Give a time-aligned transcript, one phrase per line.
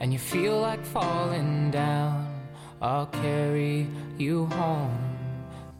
[0.00, 2.26] and you feel like falling down.
[2.80, 3.86] I'll carry
[4.18, 5.16] you home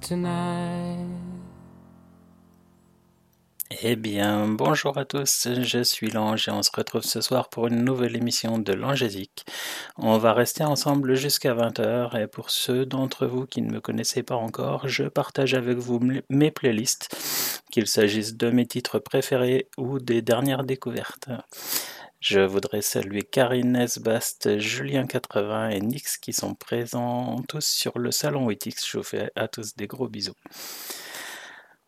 [0.00, 1.26] tonight.
[3.82, 7.66] Eh bien, bonjour à tous, je suis Lange et on se retrouve ce soir pour
[7.66, 9.44] une nouvelle émission de Langésique.
[9.98, 14.22] On va rester ensemble jusqu'à 20h et pour ceux d'entre vous qui ne me connaissez
[14.22, 19.98] pas encore, je partage avec vous mes playlists, qu'il s'agisse de mes titres préférés ou
[19.98, 21.28] des dernières découvertes.
[22.20, 28.46] Je voudrais saluer Karine Nesbast, Julien80 et Nix qui sont présents tous sur le salon
[28.46, 28.88] Witix.
[28.90, 30.34] Je vous fais à tous des gros bisous.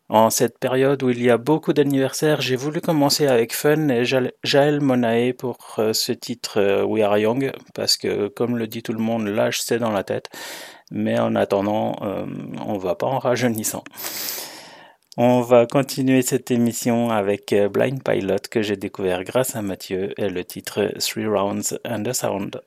[0.07, 4.05] En cette période où il y a beaucoup d'anniversaires, j'ai voulu commencer avec Fun et
[4.05, 8.81] Jaël Monae pour euh, ce titre euh, We Are Young, parce que comme le dit
[8.81, 10.29] tout le monde, l'âge c'est dans la tête,
[10.89, 12.25] mais en attendant, euh,
[12.65, 13.83] on va pas en rajeunissant.
[15.17, 20.29] On va continuer cette émission avec Blind Pilot que j'ai découvert grâce à Mathieu et
[20.29, 22.61] le titre Three Rounds and a Sound.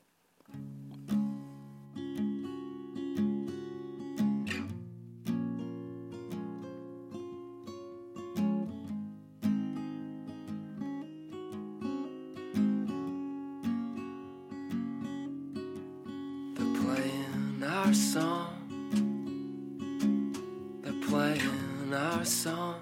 [21.93, 22.75] our song.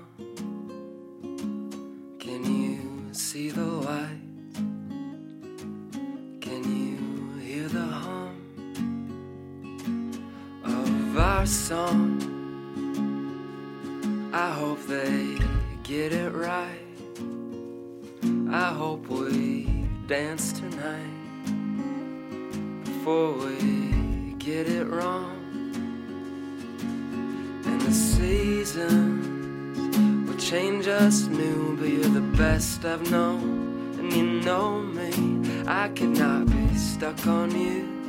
[2.20, 4.22] Can you see the light?
[6.40, 8.36] Can you hear the hum
[10.64, 12.22] of our song?
[14.34, 15.38] I hope they
[15.84, 16.80] get it right.
[18.50, 19.68] I hope we
[20.08, 21.18] dance tonight
[22.86, 25.41] before we get it wrong
[27.66, 29.28] and the seasons
[30.28, 31.78] will change us new.
[31.78, 35.66] But you're the best I've known, and you know me.
[35.68, 38.01] I cannot be stuck on you.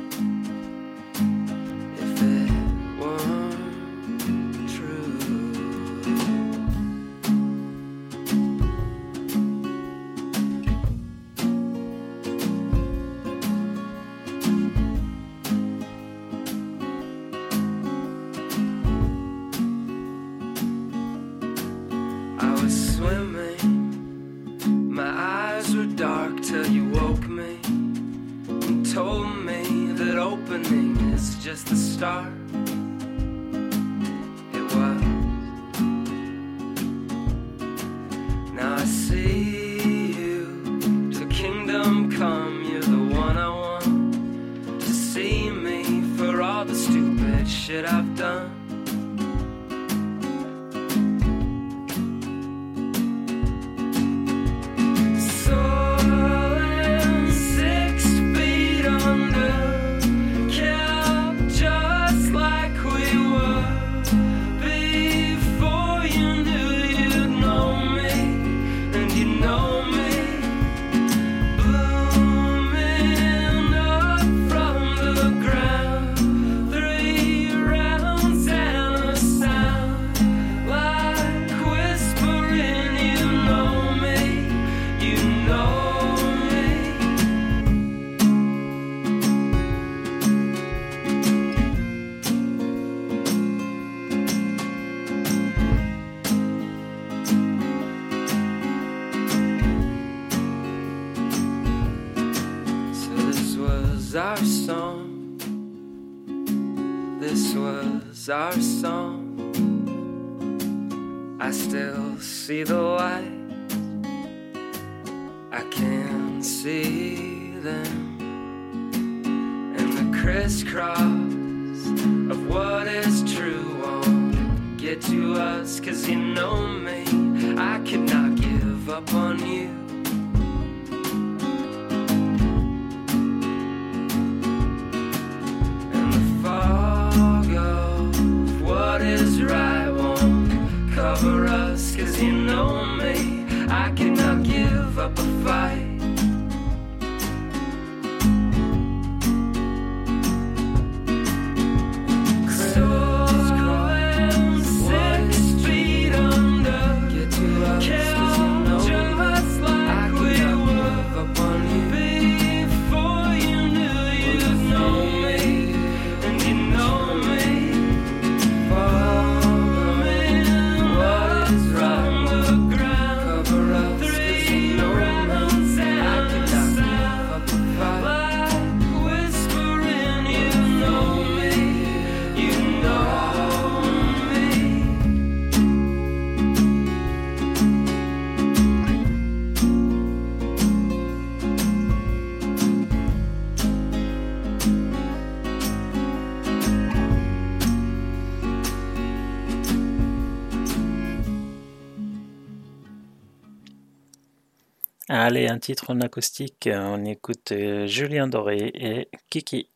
[205.25, 206.67] Allez, un titre en acoustique.
[206.69, 209.69] On écoute euh, Julien Doré et Kiki.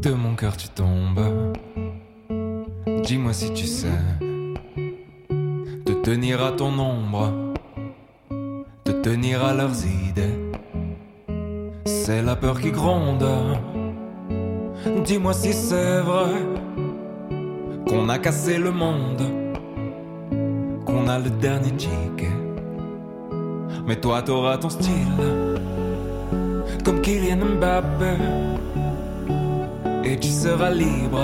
[0.00, 1.56] De mon cœur tu tombes.
[3.02, 3.88] Dis-moi si tu sais
[5.84, 7.52] te tenir à ton ombre,
[8.84, 10.45] te tenir à leurs idées.
[11.86, 13.24] C'est la peur qui gronde.
[15.04, 16.34] Dis-moi si c'est vrai
[17.88, 19.22] qu'on a cassé le monde,
[20.84, 22.36] qu'on a le dernier ticket.
[23.86, 25.22] Mais toi t'auras ton style,
[26.84, 28.16] comme Kylian Mbappé,
[30.02, 31.20] et tu seras libre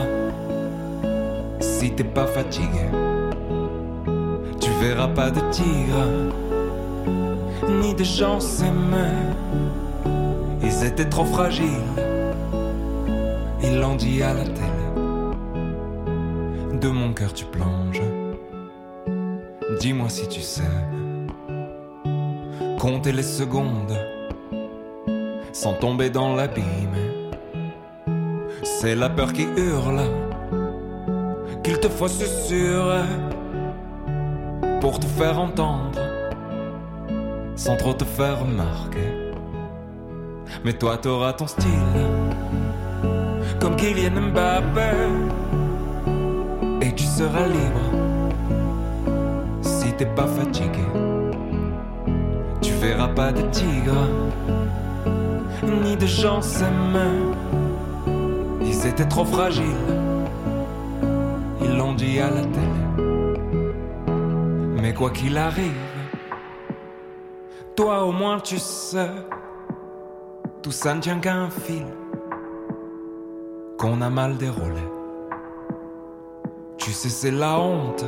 [1.59, 2.87] si t'es pas fatigué.
[4.61, 6.07] Tu verras pas de tigre,
[7.69, 9.32] ni de gens s'aimer.
[10.83, 11.95] Ils étaient trop fragiles,
[13.63, 14.83] ils l'ont dit à la télé.
[16.81, 18.03] De mon cœur tu plonges,
[19.79, 20.75] dis-moi si tu sais.
[22.81, 23.97] Compter les secondes
[25.53, 26.65] sans tomber dans l'abîme.
[28.65, 30.03] C'est la peur qui hurle
[31.63, 33.07] qu'il te faut susurrer
[34.81, 36.01] pour te faire entendre
[37.55, 39.22] sans trop te faire remarquer.
[40.65, 41.69] Mais toi t'auras ton style
[43.61, 44.91] comme Kylian Mbappé
[46.81, 47.81] et tu seras libre
[49.61, 50.87] si t'es pas fatigué.
[52.61, 54.09] Tu verras pas de tigre
[55.85, 57.35] ni de gens s'aimer.
[58.61, 59.65] Ils étaient trop fragiles
[61.65, 63.07] ils l'ont dit à la télé.
[64.81, 65.73] Mais quoi qu'il arrive,
[67.77, 69.09] toi au moins tu sais,
[70.73, 71.85] ça ne tient qu'à un fil
[73.79, 74.83] qu'on a mal déroulé.
[76.79, 78.05] Tu sais, c'est la honte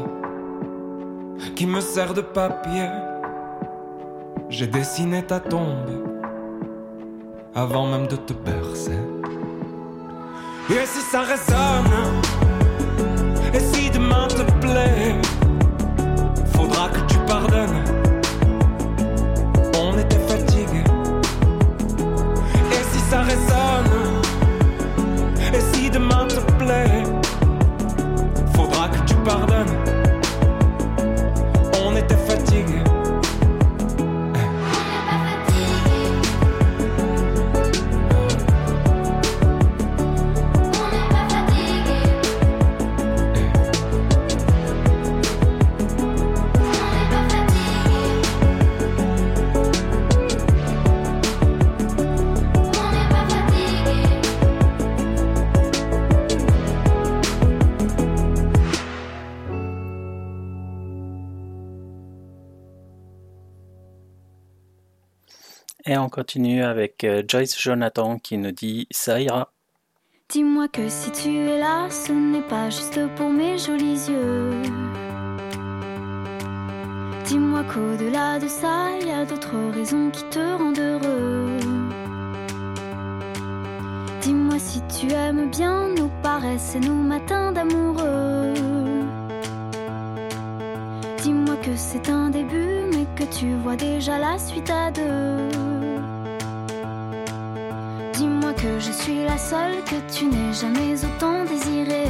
[1.55, 2.89] qui me sert de papier.
[4.49, 5.91] J'ai dessiné ta tombe
[7.55, 8.99] avant même de te bercer.
[10.71, 12.23] Et si ça résonne
[13.53, 15.15] et si demain te plaît,
[16.55, 18.04] faudra que tu pardonnes.
[23.27, 23.94] Et si ça résonne,
[65.95, 69.53] Et on continue avec euh, Joyce Jonathan qui nous dit Ça ira.
[70.29, 74.51] Dis-moi que si tu es là, ce n'est pas juste pour mes jolis yeux.
[77.27, 81.59] Dis-moi qu'au-delà de ça, il y a d'autres raisons qui te rendent heureux.
[84.21, 88.53] Dis-moi si tu aimes bien nos paresses et nos matins d'amoureux.
[91.23, 95.84] Dis-moi que c'est un début, mais que tu vois déjà la suite à deux.
[98.65, 102.09] Que je suis la seule que tu n'aies jamais autant désirée.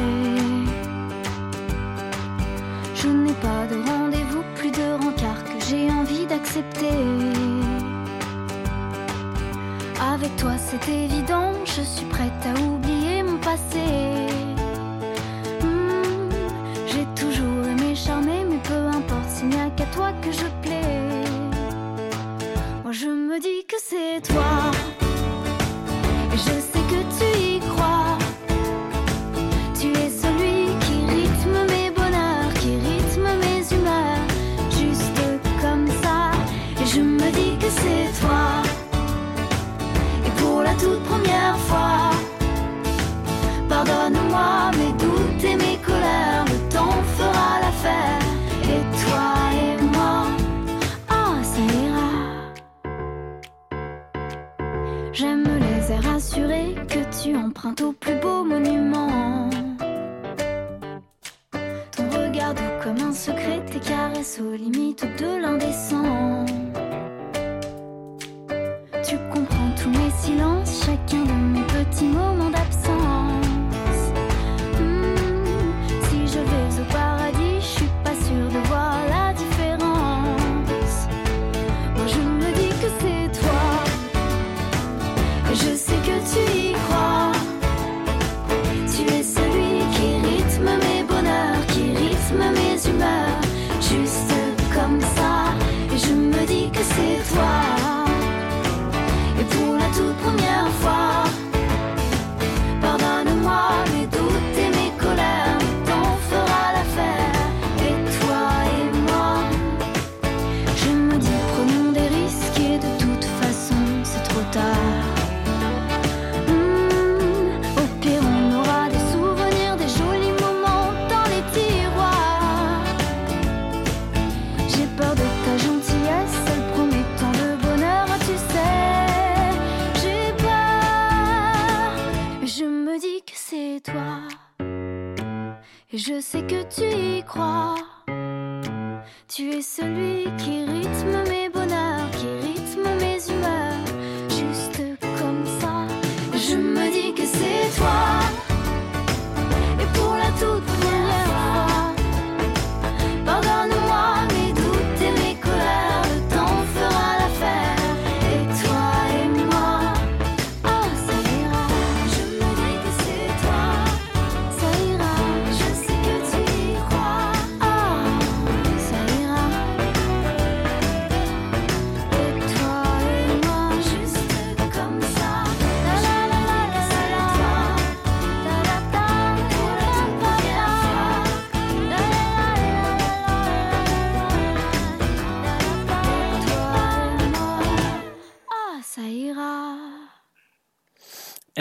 [2.94, 7.00] Je n'ai pas de rendez-vous, plus de rencard que j'ai envie d'accepter.
[10.14, 14.33] Avec toi c'est évident, je suis prête à oublier mon passé.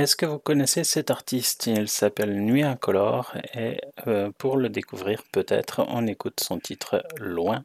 [0.04, 1.66] Est-ce que vous connaissez cet artiste?
[1.68, 7.64] Il s'appelle Nuit Incolore et euh, pour le découvrir peut-être on écoute son titre Loin.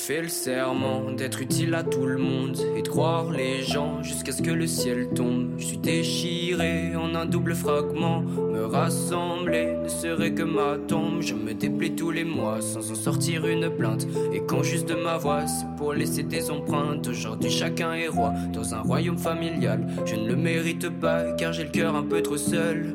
[0.00, 4.32] Fait le serment d'être utile à tout le monde et de croire les gens jusqu'à
[4.32, 5.50] ce que le ciel tombe.
[5.58, 8.22] Je suis déchiré en un double fragment.
[8.22, 11.20] Me rassembler ne serait que ma tombe.
[11.20, 14.06] Je me déplais tous les mois sans en sortir une plainte.
[14.32, 17.06] Et quand juste de ma voix, c'est pour laisser des empreintes.
[17.06, 19.86] Aujourd'hui, chacun est roi dans un royaume familial.
[20.06, 22.94] Je ne le mérite pas car j'ai le cœur un peu trop seul.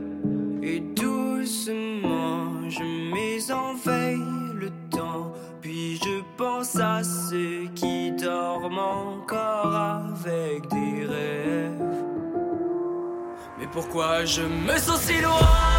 [0.64, 2.82] Et doucement, je
[3.14, 4.18] mets en veille
[4.56, 4.72] le
[5.94, 12.04] je pense à ceux qui dorment encore avec des rêves.
[13.60, 15.75] Mais pourquoi je me sens si loin?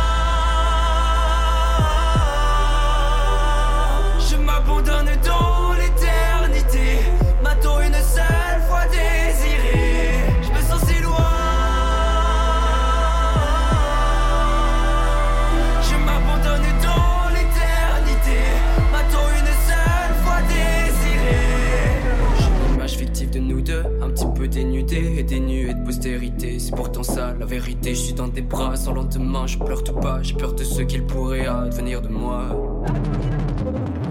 [25.27, 26.59] Dénuée de postérité.
[26.59, 27.95] C'est pourtant ça la vérité.
[27.95, 29.47] Je suis dans des bras sans lendemain.
[29.47, 32.49] Je pleure tout pas, j'ai peur de ce qu'il pourrait advenir de moi.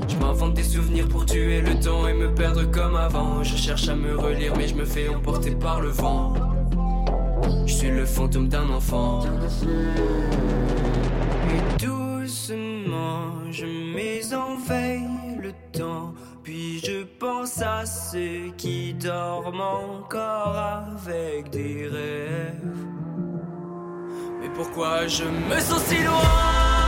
[0.08, 3.44] Je m'invente des souvenirs pour tuer le temps et me perdre comme avant.
[3.44, 6.34] Je cherche à me relire, mais je me fais emporter par le vent.
[7.66, 9.22] Je suis le fantôme d'un enfant.
[11.50, 14.34] Et doucement, je mets
[17.26, 22.86] pense à ceux qui dorment encore avec des rêves.
[24.40, 26.85] Mais pourquoi je me sens si loin?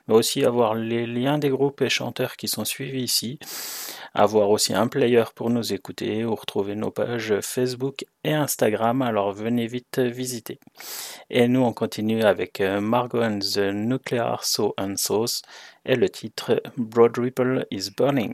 [0.08, 3.40] mais aussi avoir les liens des groupes et chanteurs qui sont suivis ici,
[4.14, 9.32] avoir aussi un player pour nous écouter ou retrouver nos pages Facebook et Instagram, alors
[9.32, 10.60] venez vite visiter.
[11.30, 15.42] Et nous on continue avec euh, Margot and the Nuclear So and Sauce
[15.86, 18.34] et le titre Broad Ripple is Burning.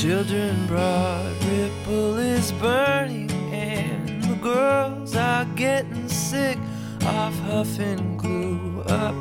[0.00, 6.58] Children, broad ripple is burning, and the girls are getting sick
[7.00, 9.14] of huffing glue up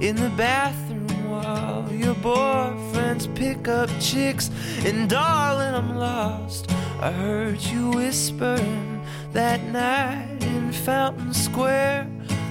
[0.00, 4.52] in the bathroom while your boyfriends pick up chicks.
[4.84, 6.70] And darling, I'm lost.
[7.00, 12.08] I heard you whispering that night in Fountain Square.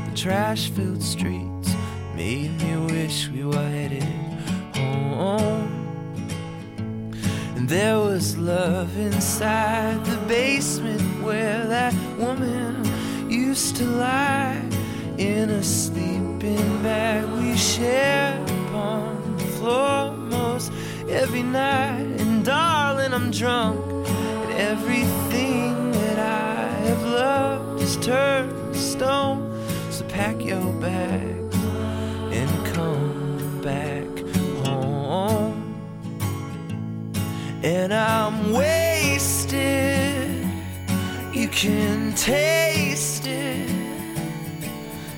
[0.10, 1.74] The trash filled streets
[2.14, 4.04] made me wish we were headed
[4.76, 5.59] home.
[7.70, 12.84] There was love inside the basement where that woman
[13.30, 14.60] used to lie
[15.20, 20.72] in a sleeping bag we shared upon the floor most
[21.08, 22.08] every night.
[22.20, 29.46] And darling, I'm drunk, and everything that I have loved has turned to stone.
[29.92, 31.56] So pack your bags
[32.34, 33.99] and come back
[37.64, 40.46] and I'm wasted.
[41.34, 43.70] You can taste it.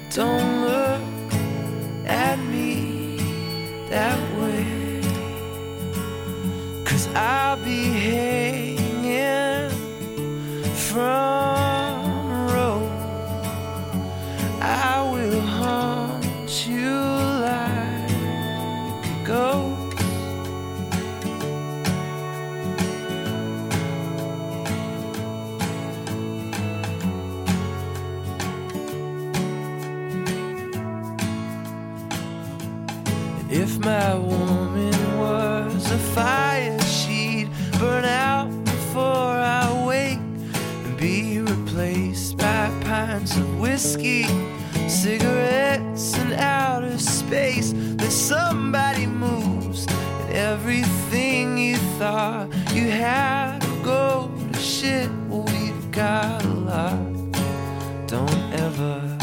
[0.09, 1.01] Don't look
[2.05, 3.17] at me
[3.89, 5.01] that way.
[6.83, 9.69] Cause I'll be hanging
[10.73, 11.40] from
[33.83, 42.69] my woman was a fire, she'd burn out before I wake and be replaced by
[42.81, 44.25] pints of whiskey,
[44.87, 47.71] cigarettes, and outer space.
[47.73, 55.09] Then somebody moves, and everything you thought you had will go to shit.
[55.27, 57.13] We've got a lot.
[58.07, 59.17] Don't ever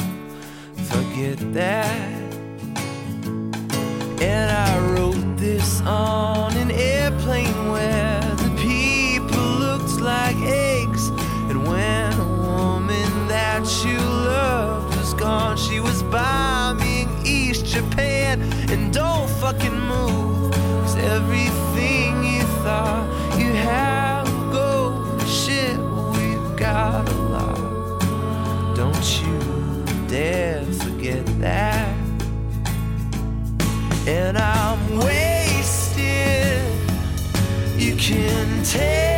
[0.75, 2.18] forget that.
[4.21, 11.11] And I wrote this on an airplane where the people looked like eggs.
[11.49, 18.43] And when a woman that you loved was gone, she was bombing East Japan.
[18.71, 23.07] And don't fucking move, cause everything you thought
[23.39, 25.79] you had will go to shit.
[26.17, 28.75] We've got a lot.
[28.75, 31.78] Don't you dare forget that
[34.09, 36.63] and I'm wasted.
[37.77, 39.18] You can taste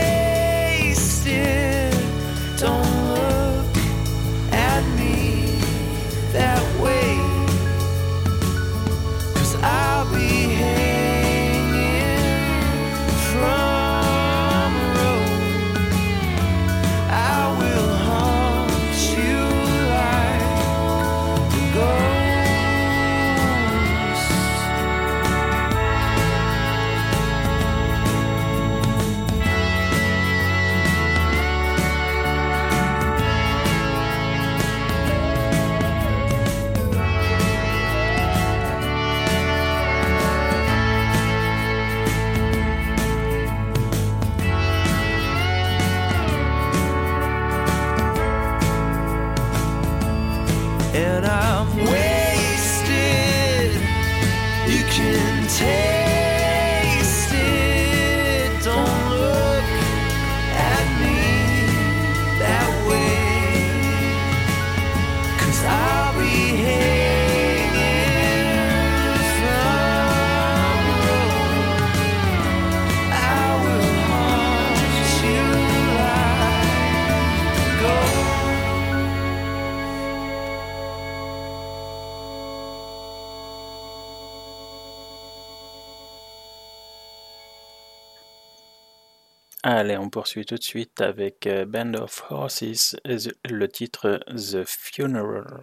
[89.62, 93.18] Allez, on poursuit tout de suite avec euh, Band of Horses, euh,
[93.48, 95.62] le titre The Funeral.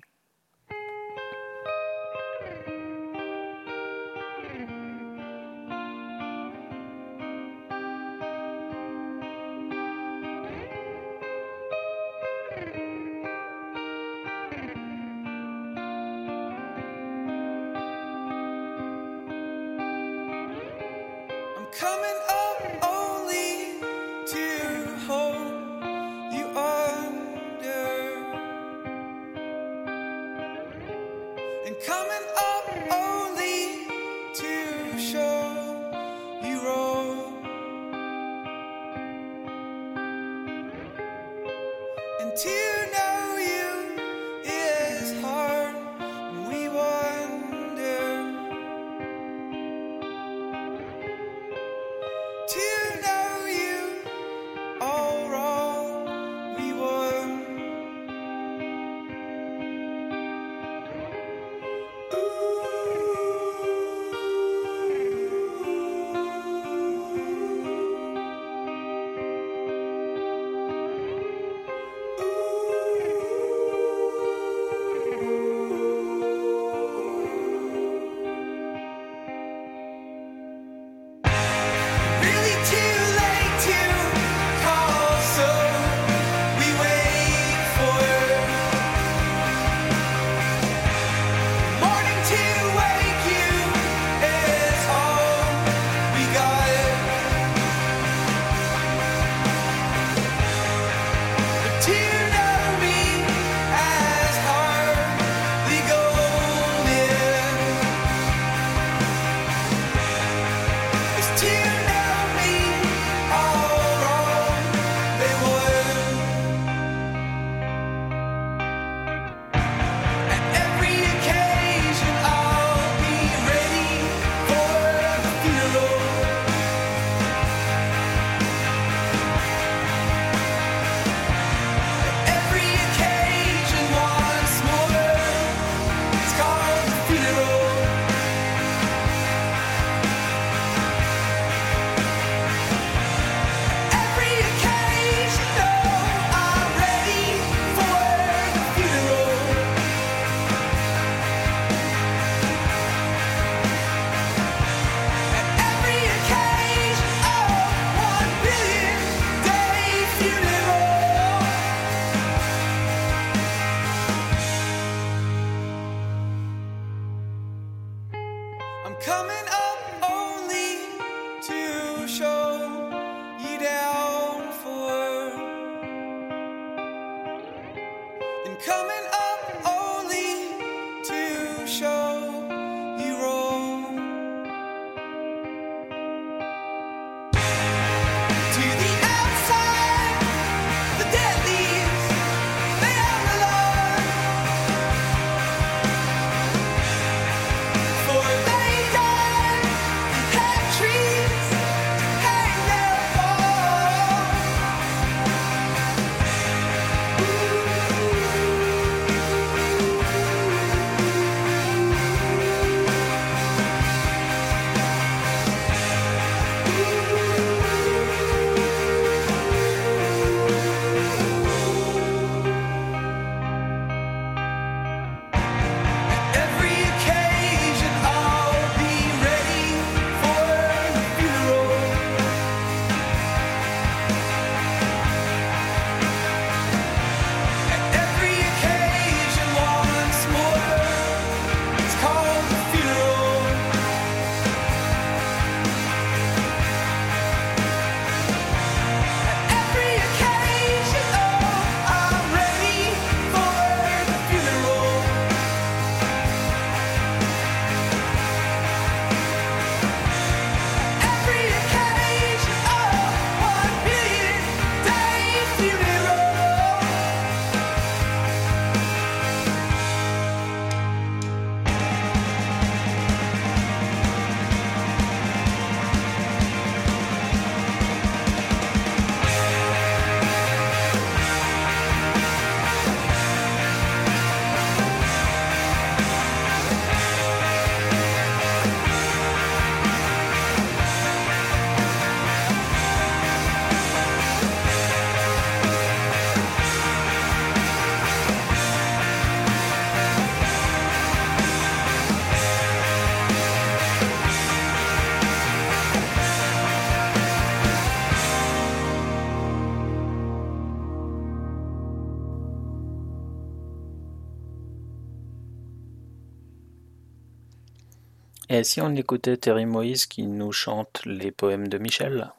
[318.57, 322.31] Et si on écoutait Terry Moïse qui nous chante les poèmes de Michel?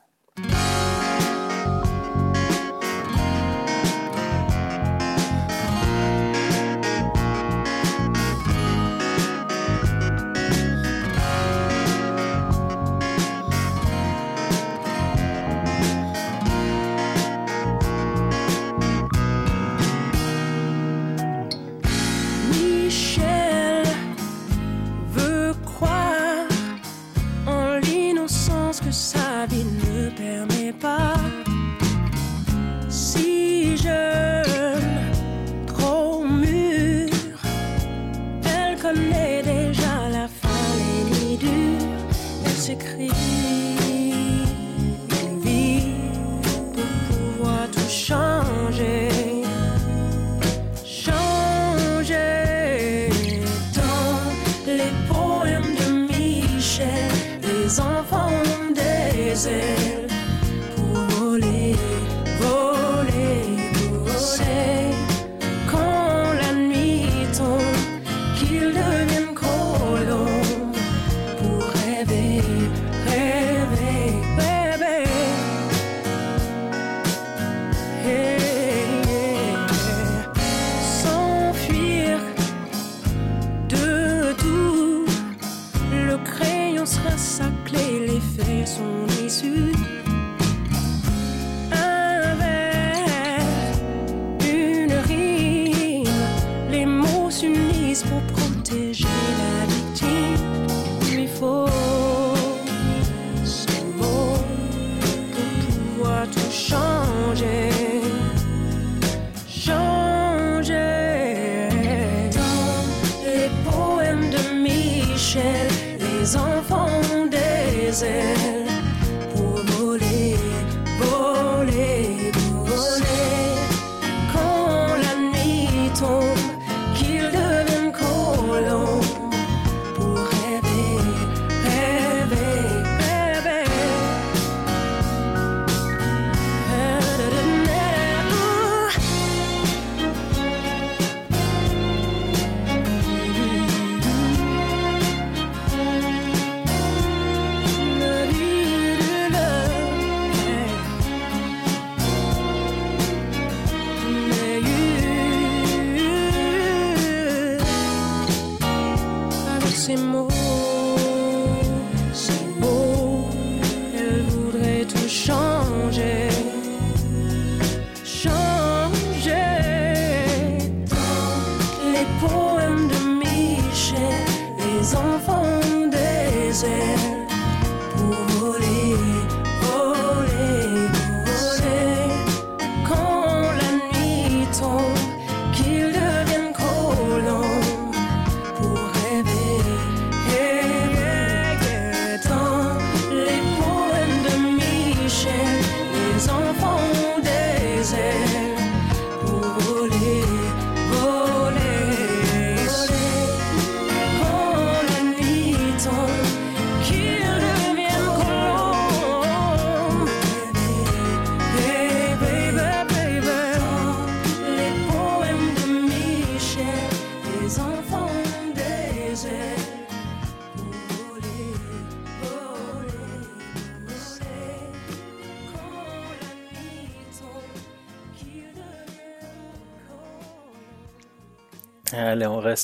[118.00, 118.37] roses.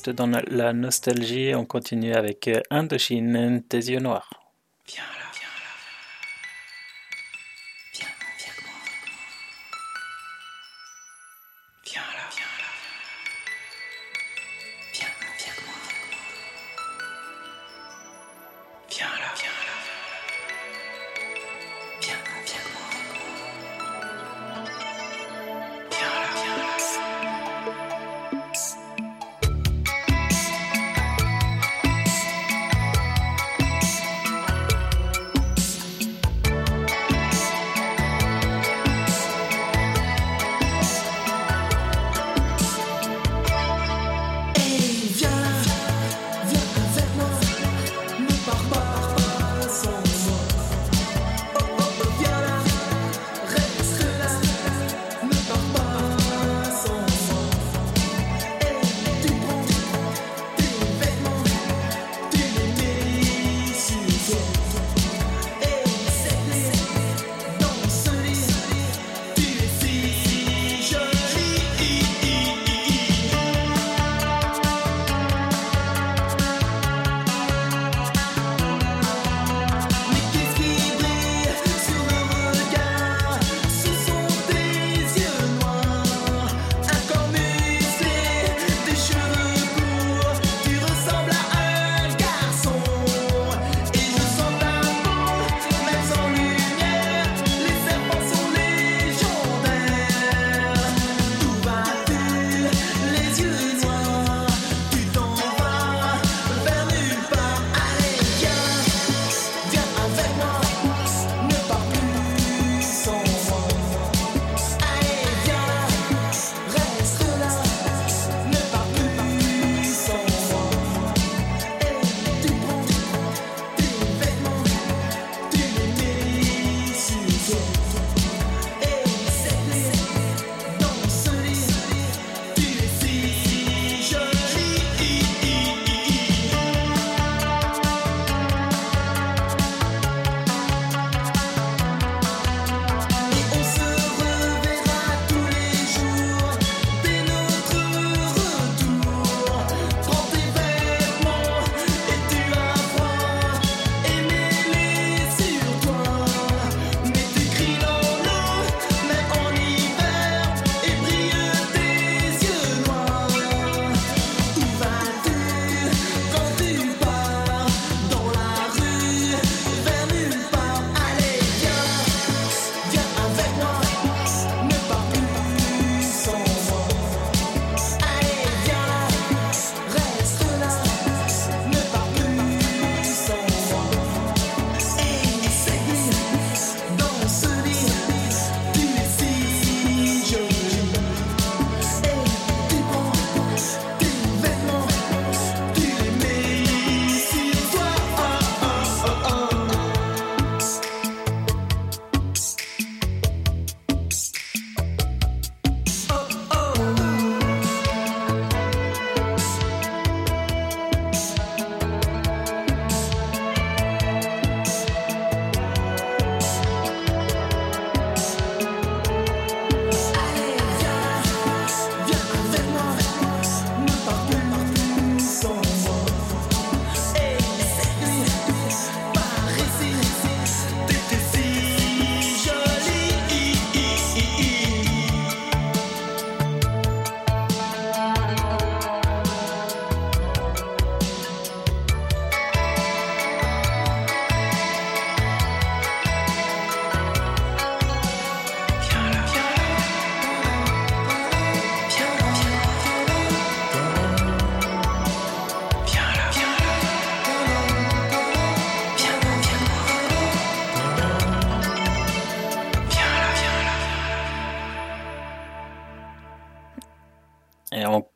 [0.02, 1.54] dans la nostalgie.
[1.54, 4.43] On continue avec euh, Indochine, Tes yeux noirs.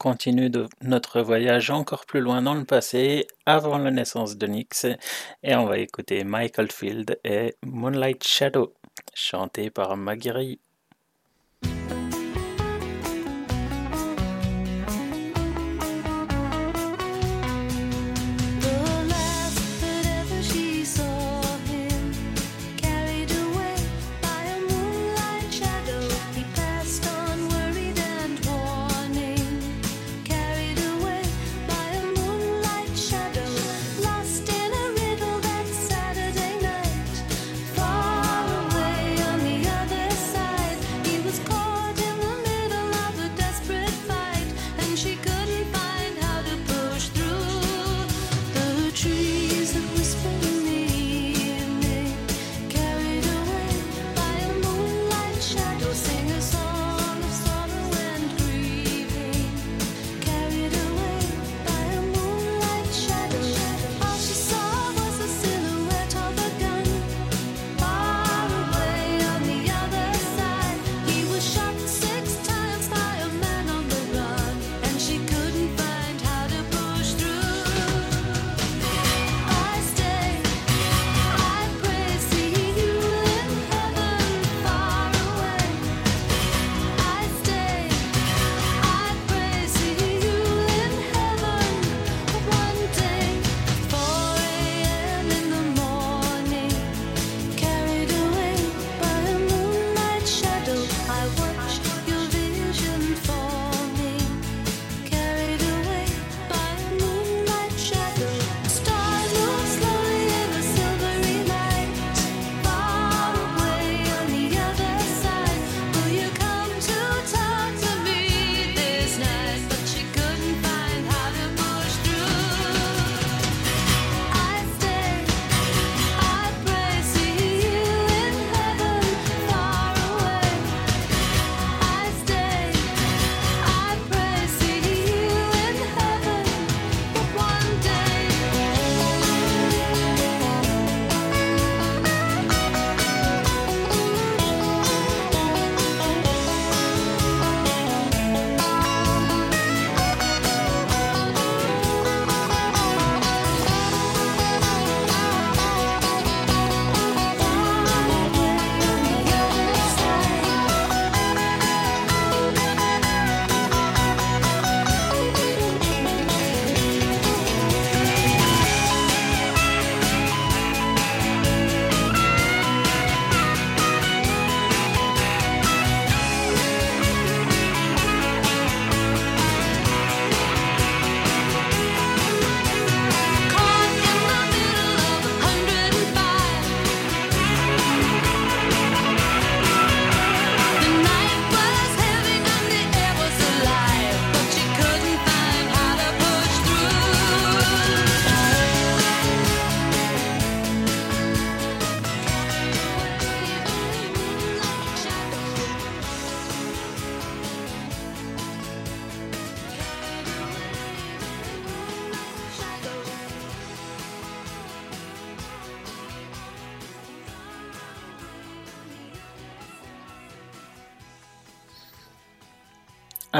[0.09, 0.51] continue
[0.81, 4.87] notre voyage encore plus loin dans le passé, avant la naissance de Nix,
[5.43, 8.73] et on va écouter Michael Field et Moonlight Shadow,
[9.13, 10.59] chanté par Maggie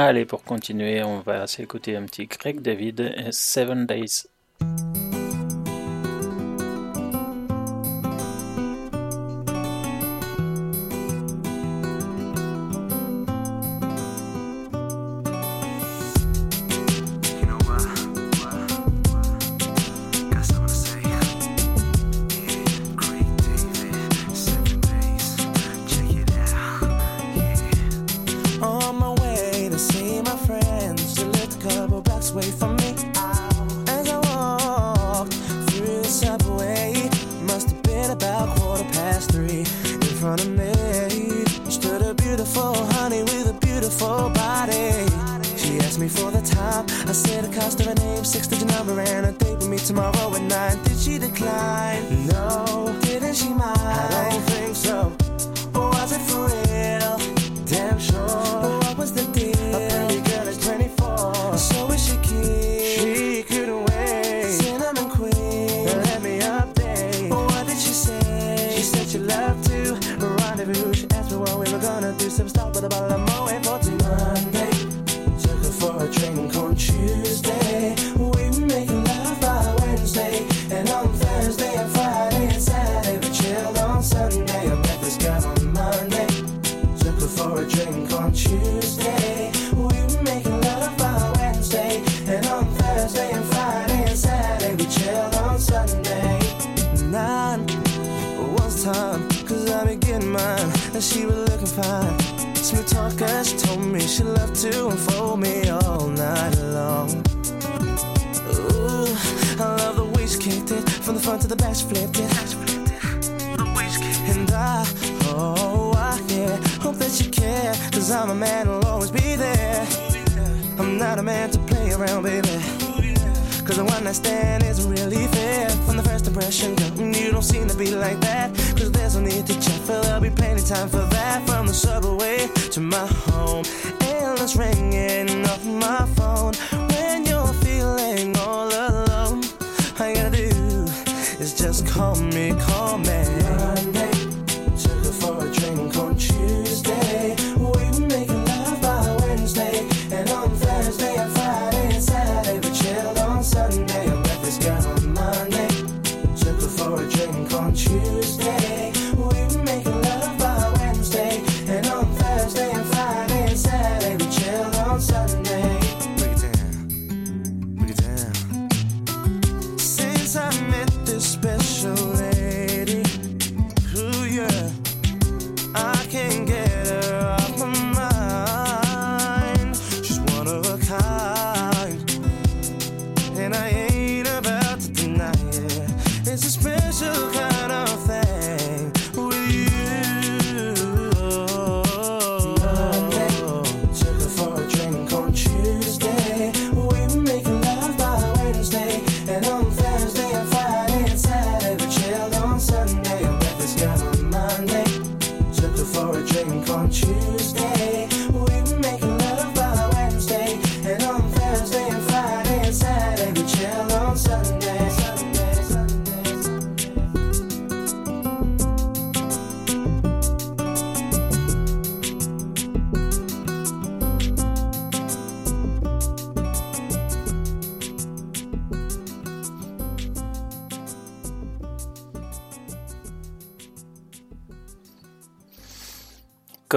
[0.09, 4.25] Allez, pour continuer, on va s'écouter un petit Greg David, Seven Days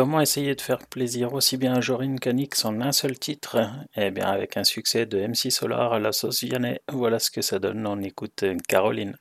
[0.03, 3.61] Comment essayer de faire plaisir aussi bien à Jorine qu'à Nix en un seul titre?
[3.95, 7.41] Eh bien, avec un succès de MC Solar à la sauce Vianney, voilà ce que
[7.41, 7.87] ça donne.
[7.87, 9.17] On écoute Caroline.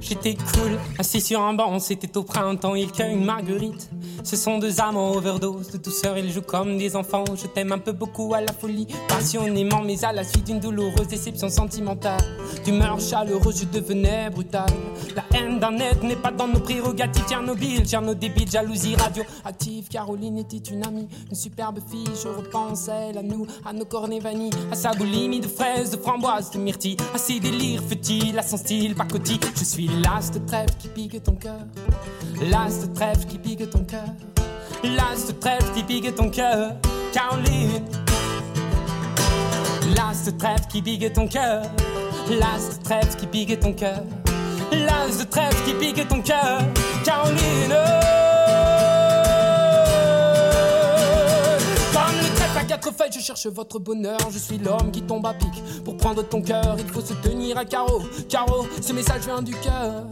[0.00, 3.90] J'étais cool, assis sur un banc, c'était au printemps, il cueille une marguerite.
[4.28, 7.24] Ce sont deux amants overdose, de douceur ils jouent comme des enfants.
[7.34, 11.08] Je t'aime un peu beaucoup à la folie, passionnément, mais à la suite d'une douloureuse
[11.08, 12.20] déception sentimentale.
[12.68, 14.68] D'humeur chaleureuse, je devenais brutal.
[15.16, 17.24] La haine d'un être n'est pas dans nos prérogatives.
[17.26, 19.88] Tchernobyl, Tchernodébile, jalousie radioactive.
[19.88, 22.04] Caroline était une amie, une superbe fille.
[22.22, 25.92] Je repense à elle, à nous, à nos cornets vanille, à sa boulimie de fraises,
[25.92, 29.40] de framboises, de myrtilles, à ses délires futiles, à son style pacotille.
[29.56, 31.60] Je suis l'as de trêve qui pique ton cœur.
[32.50, 34.08] L'as de trêve qui pique ton cœur.
[34.84, 36.74] L'as de trêve qui pique ton cœur.
[37.14, 37.82] Caroline.
[39.96, 41.62] L'as de trêve qui pique ton cœur.
[42.30, 44.02] L'as de trêve qui pique ton cœur.
[44.70, 46.60] L'as de trêve qui pique ton cœur.
[47.02, 47.74] Caroline.
[51.94, 54.18] Comme le trèfle à quatre feuilles, je cherche votre bonheur.
[54.30, 55.62] Je suis l'homme qui tombe à pic.
[55.84, 58.02] Pour prendre ton cœur, il faut se tenir à carreau.
[58.28, 60.06] Carreau, ce message vient du cœur.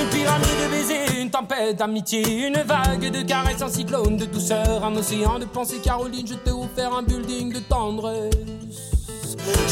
[0.00, 4.84] Une pyramide de baisers, une tempête d'amitié, une vague de caresses, un cyclone de douceur,
[4.84, 5.78] un océan de pensée.
[5.78, 8.97] Caroline, je t'ai offert un building de tendresse.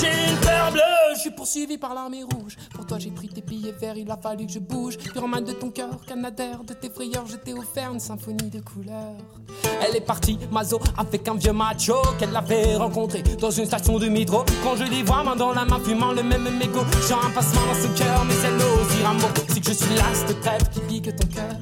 [0.00, 2.56] J'ai une peur bleue, je suis poursuivi par l'armée rouge.
[2.74, 4.96] Pour toi, j'ai pris tes billets verts, il a fallu que je bouge.
[4.98, 9.16] Pyromane de ton cœur, canadaire de tes frayeurs, je t'ai offert une symphonie de couleurs.
[9.86, 14.08] Elle est partie, Mazo, avec un vieux macho qu'elle avait rencontré dans une station de
[14.08, 14.44] métro.
[14.62, 17.62] Quand je les vois, main dans la main, fumant le même mégot, j'ai un passement
[17.66, 19.28] dans ce cœur, mais elle n'ose dire un mot.
[19.48, 21.56] C'est que je suis l'as de trêve qui pique ton cœur.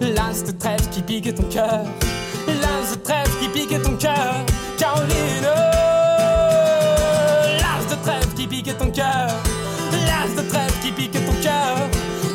[0.00, 1.84] L'as de trêve qui pique ton cœur.
[2.46, 4.34] L'as de trêve qui pique ton cœur.
[4.78, 5.69] Caroline.
[8.62, 9.28] Pique ton cœur.
[10.06, 11.76] L'as de trêve qui pique ton cœur.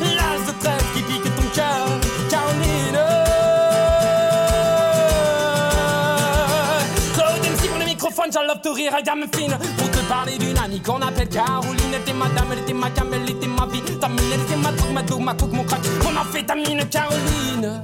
[0.00, 1.86] L'as de trêve qui pique ton cœur.
[2.30, 2.98] Caroline.
[7.14, 9.56] Claude MC pour le microphone, j'enlève te rire à gamme fine.
[9.78, 11.76] Pour te parler d'une amie qu'on appelle Caroline.
[11.94, 13.82] Elle était ma dame, elle était ma cam, elle était ma vie.
[14.00, 15.80] Ta mine, elle était ma drogue, ma dose, ma coke, mon crack.
[16.02, 17.82] Mon amphétamine, Caroline.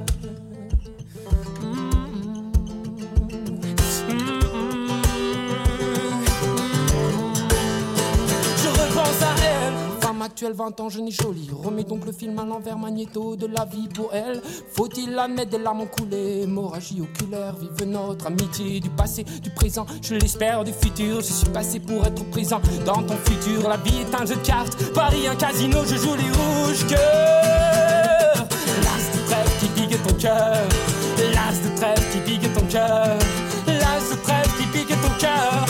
[10.01, 11.49] Femme actuelle, 20 ans, jeune et jolie.
[11.53, 14.43] Remets donc le film à l'envers, magnéto de la vie pour elle.
[14.73, 19.87] Faut-il admettre des larmes ont coulé, hémorragie oculaire, vive notre amitié du passé, du présent,
[20.03, 21.21] je l'espère du futur.
[21.21, 23.69] Je suis passé pour être présent dans ton futur.
[23.69, 28.49] La vie est un jeu de cartes, Paris un casino, je joue les rouges cœurs.
[28.85, 30.57] L'as de trêve qui pique ton cœur,
[31.33, 33.07] l'as de trêve qui pique ton cœur,
[33.67, 35.67] l'as de trêve qui pique ton cœur,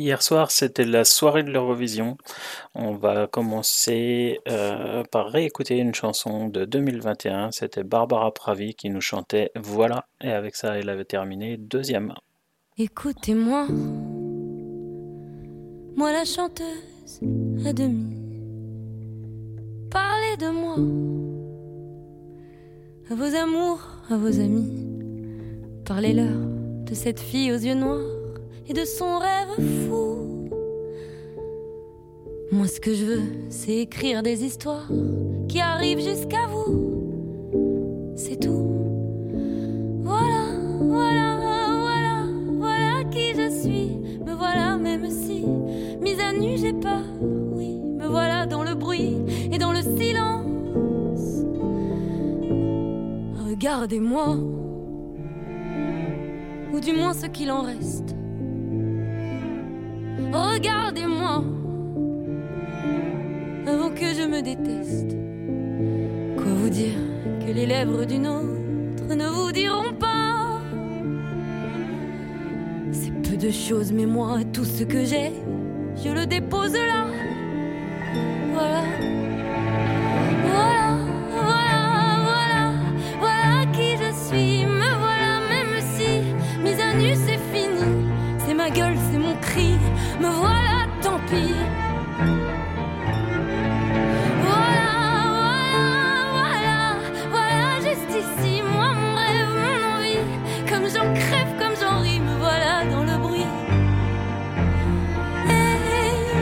[0.00, 2.16] Hier soir, c'était la soirée de l'Eurovision.
[2.74, 7.50] On va commencer euh, par réécouter une chanson de 2021.
[7.50, 10.06] C'était Barbara Pravi qui nous chantait Voilà.
[10.22, 12.14] Et avec ça, elle avait terminé deuxième.
[12.78, 13.66] Écoutez-moi,
[15.96, 17.20] moi la chanteuse
[17.66, 18.16] à demi.
[19.90, 20.76] Parlez de moi,
[23.10, 24.88] à vos amours, à vos amis.
[25.84, 26.38] Parlez-leur
[26.86, 28.19] de cette fille aux yeux noirs
[28.70, 30.48] et de son rêve fou.
[32.52, 34.88] Moi, ce que je veux, c'est écrire des histoires
[35.48, 38.12] qui arrivent jusqu'à vous.
[38.14, 38.68] C'est tout.
[40.02, 41.36] Voilà, voilà,
[41.80, 42.26] voilà,
[42.58, 43.96] voilà qui je suis.
[44.24, 45.44] Me voilà, même si,
[46.00, 47.02] mise à nu, j'ai peur.
[47.20, 49.16] Oui, me voilà dans le bruit
[49.50, 51.44] et dans le silence.
[53.48, 54.36] Regardez-moi,
[56.72, 58.14] ou du moins ce qu'il en reste.
[60.32, 61.42] Regardez-moi,
[63.66, 65.16] avant que je me déteste.
[66.36, 66.98] Quoi vous dire
[67.40, 70.60] que les lèvres d'une autre ne vous diront pas?
[72.92, 75.32] C'est peu de choses, mais moi, tout ce que j'ai,
[76.02, 77.06] je le dépose là.
[78.52, 78.82] Voilà.
[80.46, 80.96] Voilà,
[81.30, 81.82] voilà,
[82.28, 82.72] voilà,
[83.18, 84.64] voilà qui je suis.
[84.64, 86.22] Me voilà, même si
[86.62, 88.06] mise à nu, c'est fini.
[88.46, 88.96] C'est ma gueule.
[90.20, 91.54] Me voilà, tant pis.
[94.44, 94.90] Voilà,
[95.32, 95.78] voilà,
[96.36, 96.78] voilà,
[97.30, 100.24] voilà, juste ici, moi, mon rêve, mon envie.
[100.68, 103.46] Comme j'en crève, comme j'en ris, me voilà dans le bruit.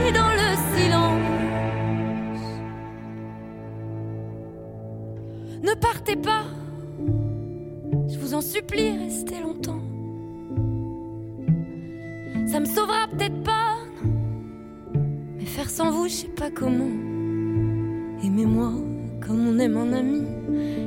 [0.07, 1.27] Et dans le silence.
[5.63, 6.43] Ne partez pas,
[8.09, 9.28] je vous en supplie, restez
[16.09, 16.89] je sais pas comment.
[18.23, 18.71] Aimez-moi
[19.21, 20.23] comme on aime un ami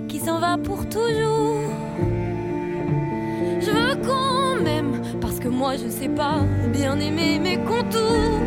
[0.09, 1.61] qui s'en va pour toujours.
[3.61, 6.41] Je veux qu'on m'aime parce que moi je sais pas
[6.73, 8.41] bien aimer mes contours.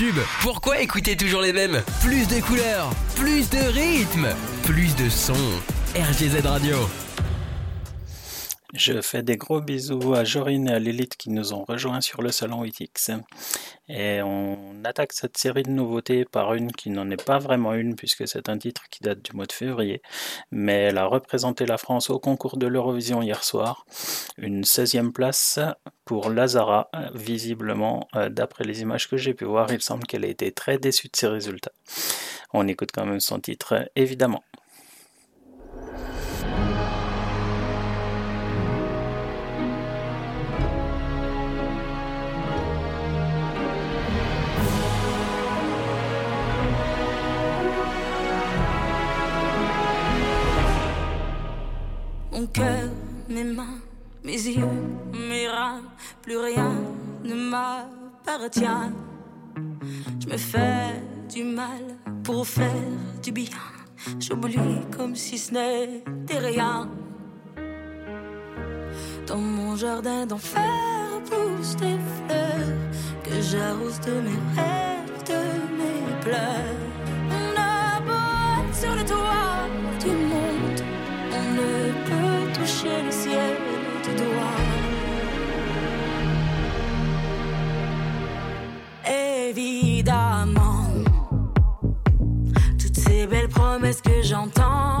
[0.00, 0.20] Tubes.
[0.40, 1.82] Pourquoi écouter toujours les mêmes?
[2.00, 4.28] Plus de couleurs, plus de rythme,
[4.64, 5.34] plus de sons.
[5.94, 6.76] RGZ Radio.
[8.72, 12.22] Je fais des gros bisous à Jorine et à Lilith qui nous ont rejoints sur
[12.22, 13.20] le salon 8X.
[13.92, 17.96] Et on attaque cette série de nouveautés par une qui n'en est pas vraiment une
[17.96, 20.00] puisque c'est un titre qui date du mois de février.
[20.52, 23.84] Mais elle a représenté la France au concours de l'Eurovision hier soir.
[24.38, 25.58] Une 16e place
[26.04, 26.88] pour Lazara.
[27.14, 30.78] Visiblement, euh, d'après les images que j'ai pu voir, il semble qu'elle a été très
[30.78, 31.72] déçue de ses résultats.
[32.52, 34.44] On écoute quand même son titre, évidemment.
[53.28, 53.78] Mes mains,
[54.24, 54.64] mes yeux,
[55.12, 55.82] mes reins,
[56.22, 56.72] plus rien
[57.24, 58.92] ne m'appartient.
[60.20, 62.70] Je me fais du mal pour faire
[63.22, 63.58] du bien.
[64.18, 66.88] J'oublie comme si ce n'était rien.
[69.26, 70.62] Dans mon jardin d'enfer
[71.26, 72.76] poussent des fleurs
[73.22, 75.40] que j'arrose de mes rêves, de
[75.78, 76.76] mes pleurs.
[77.30, 79.29] On a beau être sur le toit
[82.80, 83.56] toucher le ciel
[84.04, 84.56] du doigt.
[89.48, 90.86] Évidemment,
[92.78, 94.99] toutes ces belles promesses que j'entends,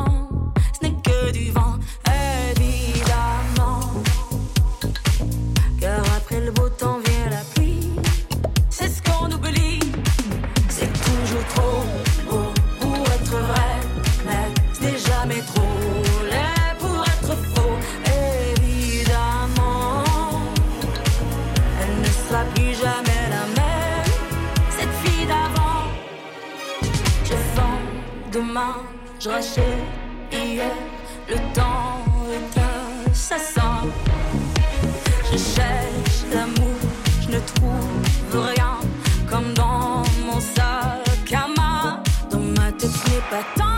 [29.20, 29.64] je rachète
[30.32, 30.70] hier.
[31.28, 32.02] Le temps
[32.32, 33.82] est assassin.
[35.30, 36.78] Je cherche l'amour,
[37.20, 38.78] je ne trouve rien.
[39.28, 42.02] Comme dans mon sac à main.
[42.30, 43.69] Dans ma tête, ce n'est pas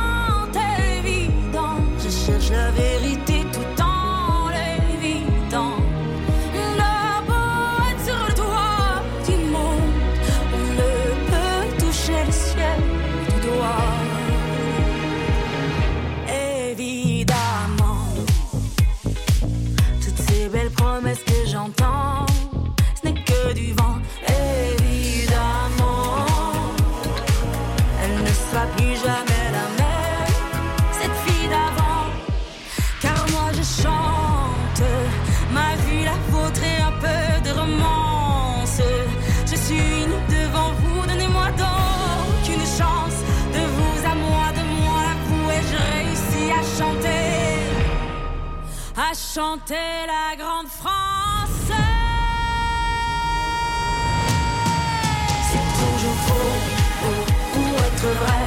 [49.35, 51.70] chanter la grande France.
[55.49, 56.61] C'est toujours faux
[57.01, 58.41] faux pour être vrai,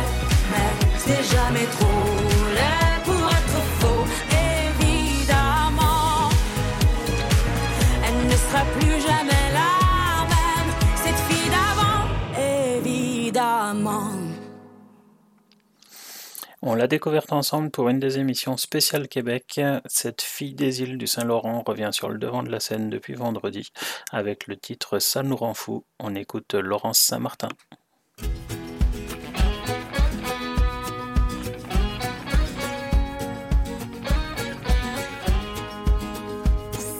[16.67, 19.61] On l'a découverte ensemble pour une des émissions spéciales Québec.
[19.85, 23.71] Cette fille des îles du Saint-Laurent revient sur le devant de la scène depuis vendredi
[24.11, 25.85] avec le titre Ça nous rend fou.
[25.99, 27.49] On écoute Laurence Saint-Martin.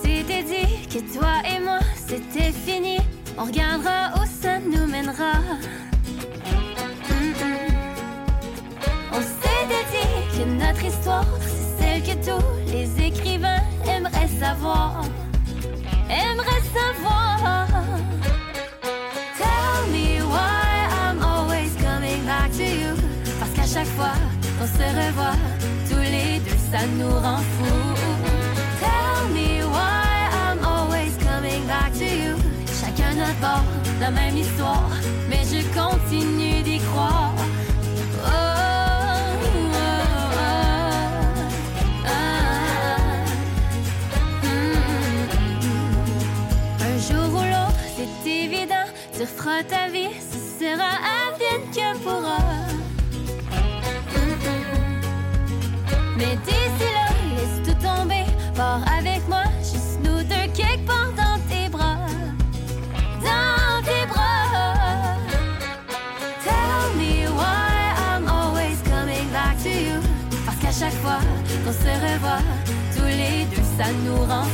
[0.03, 2.99] C'était dit que toi et moi c'était fini.
[3.36, 4.05] On regardera
[14.46, 15.06] savoir.
[16.74, 17.68] Savoir.
[19.41, 20.72] Tell me why
[21.02, 22.91] I'm always coming back to you.
[23.39, 24.16] Parce qu'à chaque fois
[24.58, 25.38] qu'on se revoit,
[25.89, 27.93] tous les deux ça nous rend fous.
[28.84, 30.08] Tell me why
[30.43, 32.34] I'm always coming back to you.
[32.80, 33.66] Chacun notre bord,
[34.00, 34.91] la même histoire,
[35.30, 37.35] mais je continue d'y croire.
[49.46, 50.89] Ta vie, ce sera
[51.28, 52.38] advienne que pourra.
[56.18, 58.26] Mais d'ici là, laisse tout tomber,
[58.56, 61.98] pars avec moi, juste nous deux quelque part dans tes bras.
[63.22, 65.18] Dans tes bras.
[66.43, 70.02] Tell me why I'm always coming back to you.
[70.46, 71.20] Parce qu'à chaque fois
[71.64, 72.41] qu'on se revoit,
[72.96, 74.46] tous les deux ça nous rend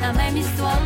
[0.00, 0.77] La même histoire,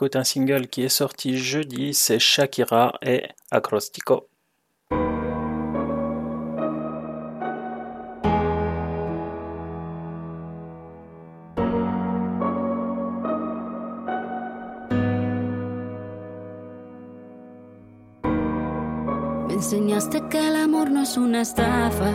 [0.00, 4.28] écoute un single qui est sorti jeudi, c'est Shakira et Acrostico.
[19.50, 22.10] Enseñaste que el amor no es una estafa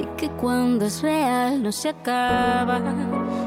[0.00, 2.80] y que cuando es real no se acaba.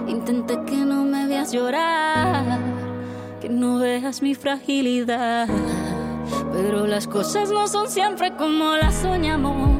[0.07, 2.70] Intenté que no me veas llorar,
[3.51, 5.47] no veas mi fragilidad.
[6.53, 9.79] Pero las cosas no son siempre como las soñamos.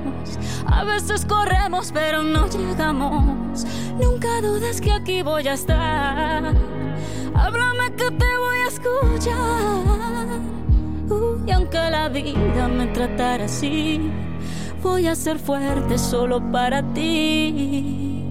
[0.65, 3.65] A veces corremos pero no llegamos.
[3.99, 6.43] Nunca dudes que aquí voy a estar.
[7.33, 10.41] Háblame que te voy a escuchar.
[11.45, 14.11] Y aunque la vida me tratara así,
[14.83, 18.25] voy a ser fuerte solo para ti.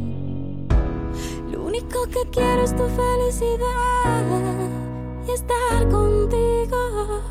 [1.51, 4.80] Lo único que quiero es tu felicidad
[5.29, 7.23] estar contigo.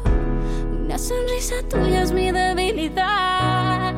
[0.71, 3.93] Una sonrisa tuya es mi debilidad.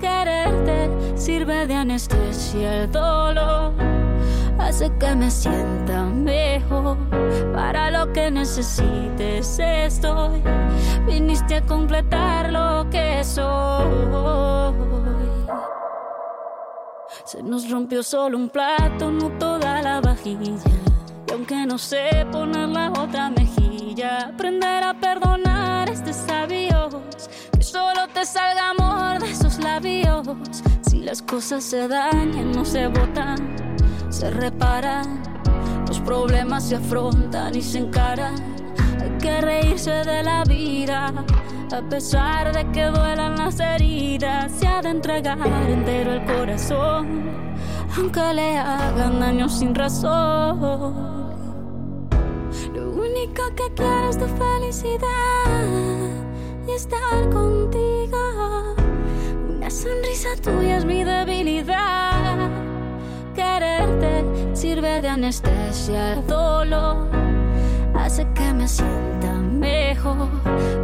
[0.00, 3.72] Quererte sirve de anestesia el dolor.
[4.58, 6.96] Hace que me sienta mejor.
[7.54, 10.42] Para lo que necesites estoy.
[11.06, 13.88] Viniste a completar lo que soy.
[17.24, 20.87] Se nos rompió solo un plato, no toda la vajilla.
[21.28, 26.96] Y aunque no sé poner la otra mejilla, aprender a perdonar es de sabios.
[27.52, 30.26] Que solo te salga amor de esos labios.
[30.88, 33.36] Si las cosas se dañan, no se botan,
[34.08, 35.22] se reparan.
[35.86, 38.34] Los problemas se afrontan y se encaran.
[39.20, 41.12] Que reírse de la vida.
[41.72, 45.38] A pesar de que duelan las heridas, se ha de entregar
[45.68, 47.56] entero el corazón,
[47.96, 50.60] aunque le hagan daño sin razón.
[52.74, 55.66] Lo único que quiero es tu felicidad
[56.66, 58.74] y estar contigo.
[59.50, 62.50] Una sonrisa tuya es mi debilidad.
[63.34, 67.37] Quererte sirve de anestesia al dolor.
[67.98, 70.28] Hace que me sienta mejor.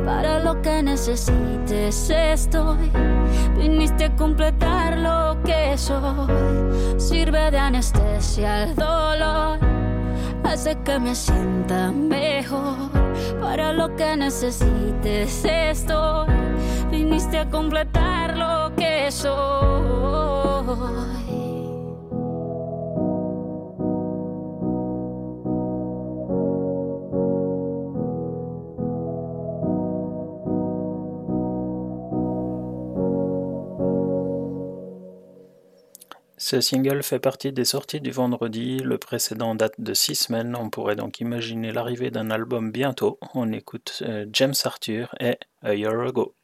[0.04, 2.90] Para lo que necesites estoy.
[3.56, 7.00] Viniste a completar lo que soy.
[7.00, 9.74] Sirve de anestesia al dolor
[10.54, 12.90] hace que me sienta mejor.
[13.40, 16.28] Para lo que necesites estoy.
[16.90, 19.63] Viniste a completar lo que soy.
[36.54, 38.78] Ce single fait partie des sorties du vendredi.
[38.78, 40.54] Le précédent date de six semaines.
[40.54, 43.18] On pourrait donc imaginer l'arrivée d'un album bientôt.
[43.34, 46.36] On écoute euh, James Arthur et A Year Ago.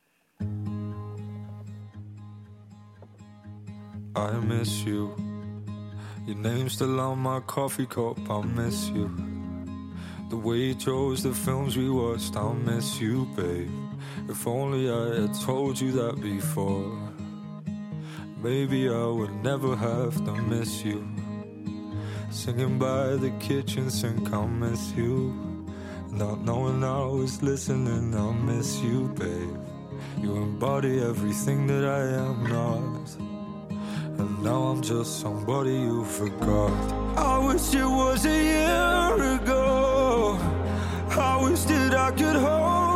[4.17, 5.15] I miss you.
[6.27, 8.19] Your name's still on my coffee cup.
[8.29, 9.09] I miss you.
[10.29, 12.35] The way you chose the films we watched.
[12.35, 13.71] I miss you, babe.
[14.29, 17.10] If only I had told you that before.
[18.43, 21.07] Maybe I would never have to miss you.
[22.31, 25.35] Singing by the kitchen sink, I miss you.
[26.11, 29.59] Not knowing I was listening, I miss you, babe.
[30.23, 33.17] You embody everything that I am not.
[34.19, 36.73] And now I'm just somebody you forgot.
[37.19, 40.39] I wish it was a year ago.
[41.11, 42.90] I wish that I could hold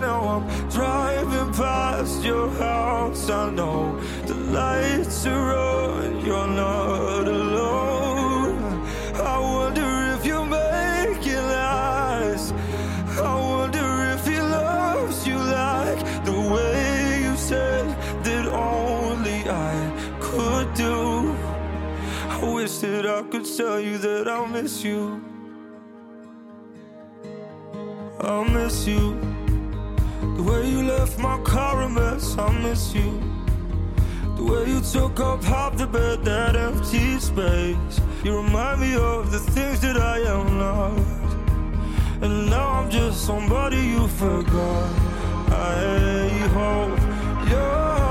[0.00, 3.30] Now I'm driving past your house.
[3.30, 6.24] I know the lights are on.
[6.24, 8.86] You're not alone.
[9.14, 12.52] I wonder if you make it last.
[13.18, 17.86] I wonder if he loves you like the way you said
[18.22, 21.34] that only I could do.
[22.28, 25.22] I wish that I could tell you that I miss you.
[28.20, 29.35] I'll miss you.
[30.36, 33.10] The way you left my car a mess, I miss you.
[34.36, 38.00] The way you took up half the bed, that empty space.
[38.22, 42.22] You remind me of the things that I am not.
[42.22, 44.90] And now I'm just somebody you forgot.
[45.48, 47.00] I hope
[47.48, 48.05] you're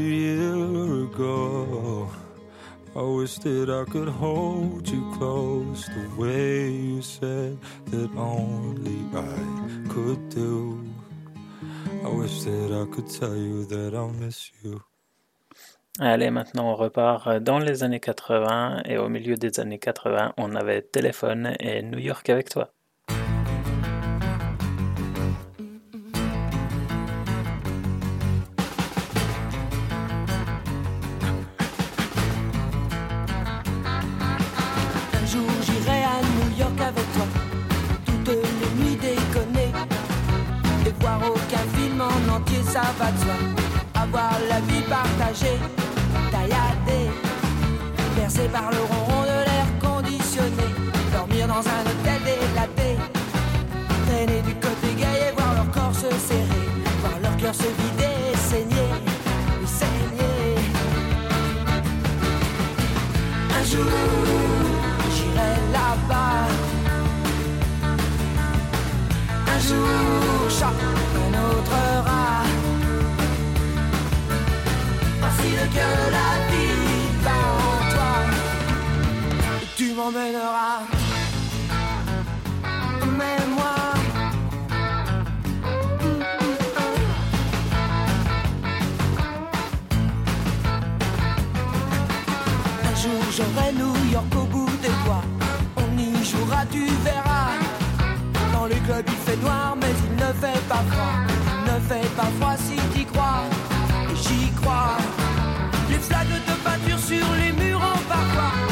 [0.00, 2.08] year ago.
[2.94, 9.88] I wish that I could hold you close the way you said that only I
[9.88, 10.78] could do.
[12.04, 14.82] I wish that I could tell you that I miss you.
[15.98, 20.54] Allez, maintenant on repart dans les années 80 et au milieu des années 80, on
[20.54, 22.72] avait Téléphone et New York avec toi.
[42.32, 43.34] Entier, ça va de soi.
[43.94, 45.58] Avoir la vie partagée,
[46.30, 47.10] tailladée,
[48.16, 50.68] bercée par le ronron de l'air conditionné,
[51.12, 52.90] dormir dans un hôtel délaté,
[54.06, 56.68] traîner du côté gay voir leur corps se serrer,
[57.00, 58.90] voir leur cœur se vider saigner,
[59.66, 60.56] saigner.
[63.58, 63.84] Un jour,
[65.14, 66.48] j'irai là-bas.
[69.54, 71.01] Un jour, chacun
[75.20, 76.92] Voici le cœur de la vie
[77.26, 78.12] en toi.
[79.76, 80.80] Tu m'emmèneras.
[83.02, 83.74] Emmène-moi.
[92.84, 95.24] Un jour j'aurai New York au bout des doigts.
[95.76, 97.52] On y jouera, tu verras.
[98.52, 101.31] Dans les clubs il fait noir, mais il ne fait pas froid.
[101.88, 103.44] Fait pas froid si t'y crois.
[104.10, 104.96] Et j'y crois.
[105.90, 108.71] Les flaques de peinture sur les murs en parfois.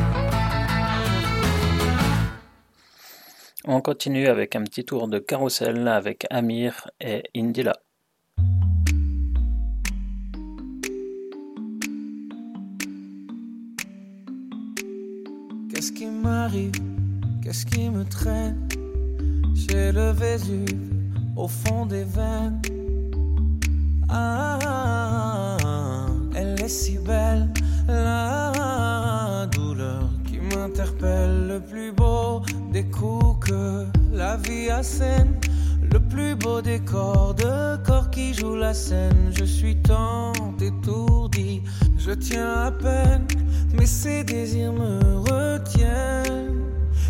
[3.73, 7.71] On continue avec un petit tour de carrousel avec Amir et Indila.
[15.69, 16.73] Qu'est-ce qui m'arrive?
[17.41, 18.67] Qu'est-ce qui me traîne?
[19.55, 20.91] J'ai le Vésuve
[21.37, 22.61] au fond des veines.
[24.09, 25.47] Ah,
[26.35, 27.47] elle est si belle,
[27.87, 29.70] la qui
[30.83, 32.41] Le plus beau
[32.71, 35.35] des coups que la vie assène.
[35.91, 39.31] Le plus beau décor de corps qui joue la scène.
[39.37, 41.61] Je suis tant étourdi,
[41.99, 43.27] je tiens à peine,
[43.73, 46.63] mais ces désirs me retiennent.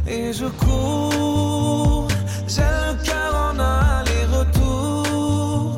[0.06, 2.10] Et je cours,
[2.48, 5.78] j'ai le cœur en aller-retour.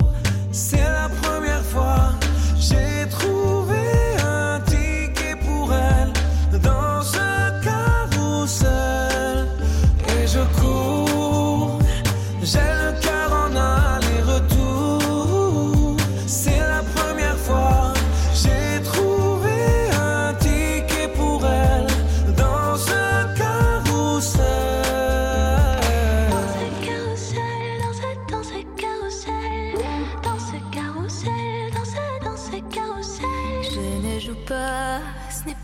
[0.52, 2.14] C'est la première fois,
[2.58, 3.63] j'ai trouvé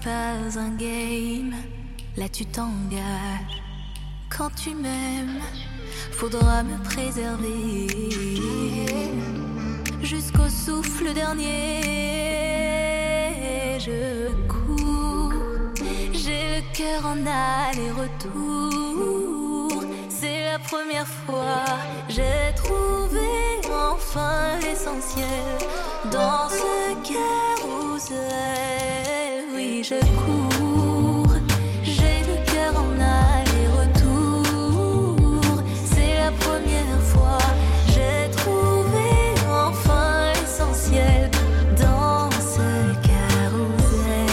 [0.09, 1.53] un game.
[2.17, 3.61] Là tu t'engages.
[4.29, 5.41] Quand tu m'aimes,
[6.11, 7.87] faudra me préserver
[10.01, 11.81] jusqu'au souffle dernier.
[13.79, 15.33] Je cours,
[16.13, 19.83] j'ai le cœur en aller-retour.
[20.09, 21.63] C'est la première fois,
[22.09, 25.57] j'ai trouvé enfin l'essentiel
[26.11, 29.28] dans ce carrousel.
[29.81, 31.35] Je cours,
[31.83, 34.03] j'ai le cœur en aller-retour.
[35.85, 37.39] C'est la première fois,
[37.87, 39.09] j'ai trouvé
[39.49, 41.31] enfin l'essentiel
[41.81, 42.67] dans ce
[43.07, 44.29] carrousel.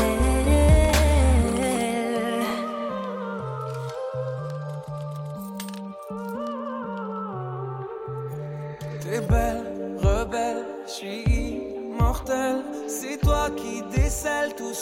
[9.00, 9.64] T'es belle,
[10.02, 11.24] rebelle, je suis
[11.92, 12.56] immortel.
[12.88, 14.55] C'est toi qui décèles tout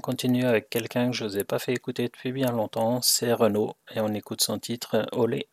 [0.00, 3.74] on continue avec quelqu'un que je ai pas fait écouter depuis bien longtemps, c'est Renaud,
[3.94, 5.06] et on écoute son titre.
[5.12, 5.46] Olé,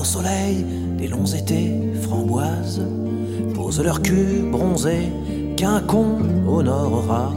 [0.00, 0.64] au soleil
[0.98, 1.72] des longs étés
[2.02, 2.82] framboises
[3.54, 5.12] posent leur cul bronzé
[5.56, 7.32] qu'un con honorera.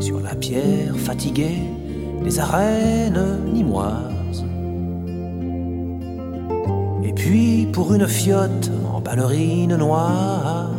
[0.00, 1.62] Sur la pierre fatiguée
[2.22, 4.44] des arènes nimoises.
[7.02, 10.70] Et puis pour une fiotte en ballerine noire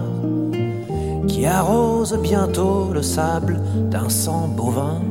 [1.28, 3.60] qui arrose bientôt le sable
[3.90, 5.02] d'un sang bovin,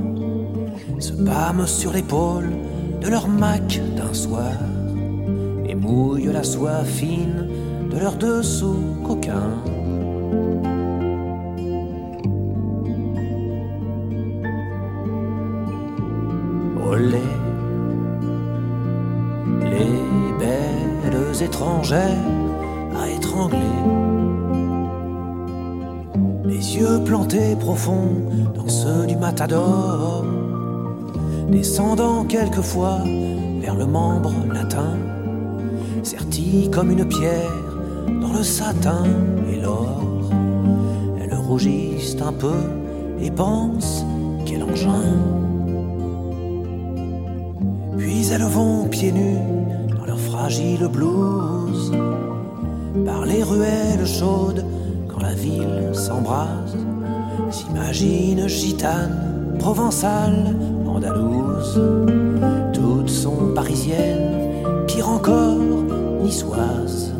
[1.00, 2.50] se pâment sur l'épaule
[3.00, 4.52] de leur mac d'un soir
[5.84, 7.46] mouillent la soie fine
[7.90, 9.58] de leurs dessous coquins.
[16.90, 17.26] Olé,
[19.60, 19.94] les
[20.40, 22.24] belles étrangères
[23.00, 23.58] à étrangler.
[26.44, 28.12] Les yeux plantés profonds
[28.54, 30.24] dans ceux du matador,
[31.48, 33.00] descendant quelquefois
[33.60, 34.96] vers le membre latin,
[36.70, 37.52] comme une pierre
[38.20, 39.04] dans le satin
[39.50, 40.02] et l'or.
[41.20, 42.60] Elles rougissent un peu
[43.20, 44.04] et pensent
[44.46, 45.16] quel engin.
[47.98, 49.38] Puis elles vont pieds nus
[49.96, 51.92] dans leur fragile blouse,
[53.04, 54.64] par les ruelles chaudes
[55.08, 56.76] quand la ville s'embrase,
[57.50, 60.54] s'imaginent gitanes, provençales,
[60.86, 61.80] andalouses,
[62.72, 64.30] toutes sont parisiennes,
[64.86, 65.83] pire encore,
[66.24, 67.13] niçoises.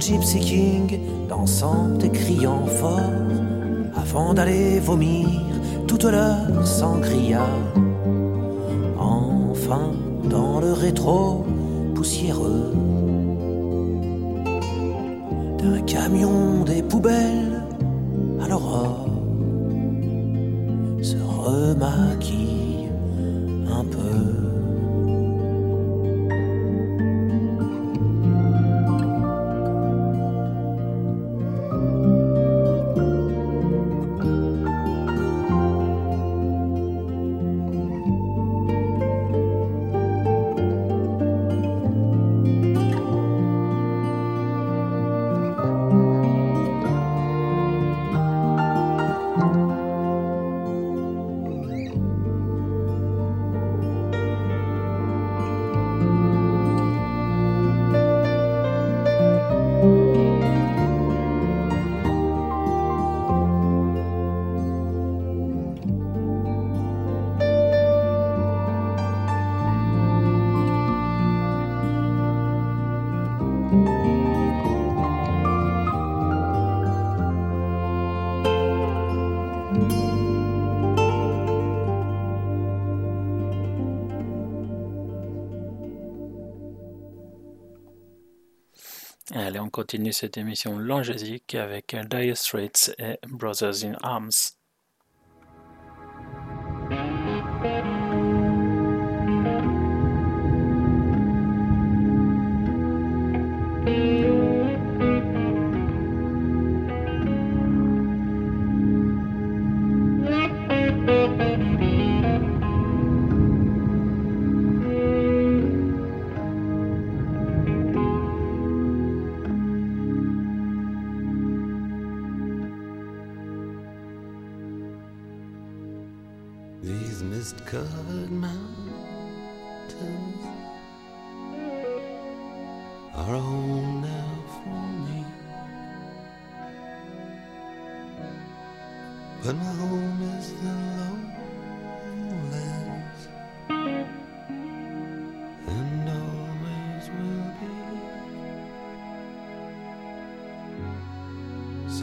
[0.00, 3.00] Gypsy King, dansant et criant fort,
[3.94, 5.28] avant d'aller vomir
[5.86, 7.46] toute leur sangria.
[8.98, 9.92] Enfin,
[10.24, 11.44] dans le rétro
[11.94, 12.72] poussiéreux
[89.80, 94.59] continue cette émission longésique avec Dire Straits et Brothers in Arms.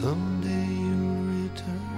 [0.00, 1.97] Someday you'll return.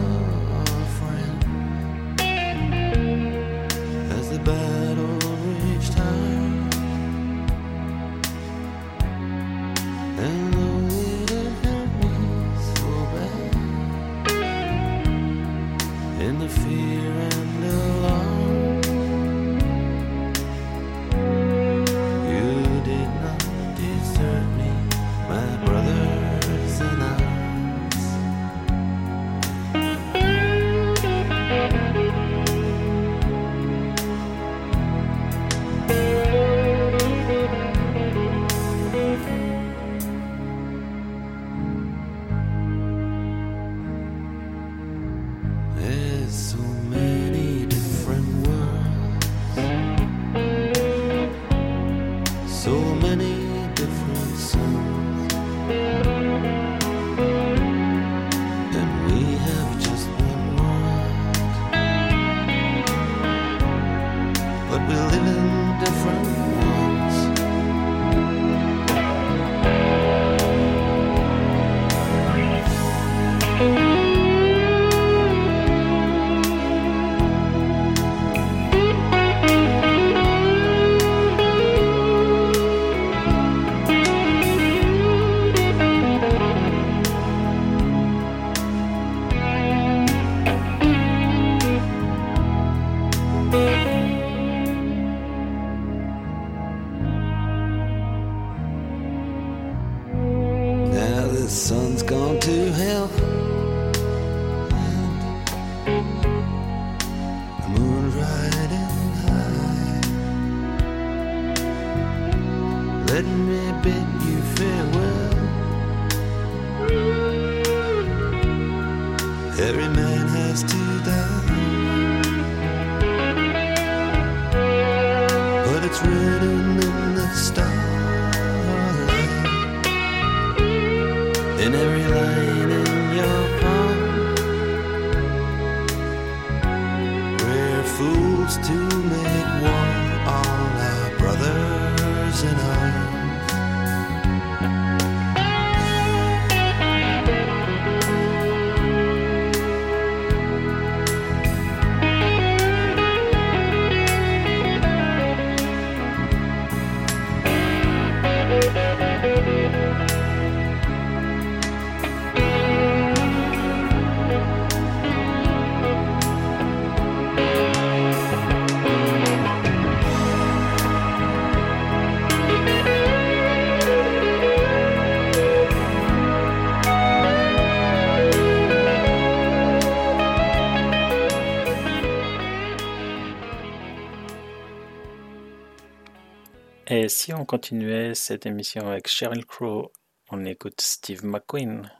[187.11, 189.91] si on continuait cette émission avec Sheryl Crow,
[190.29, 191.91] on écoute Steve McQueen.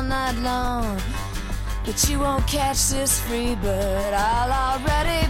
[0.00, 0.98] all night long.
[1.84, 4.14] But you won't catch this free bird.
[4.14, 5.29] I'll already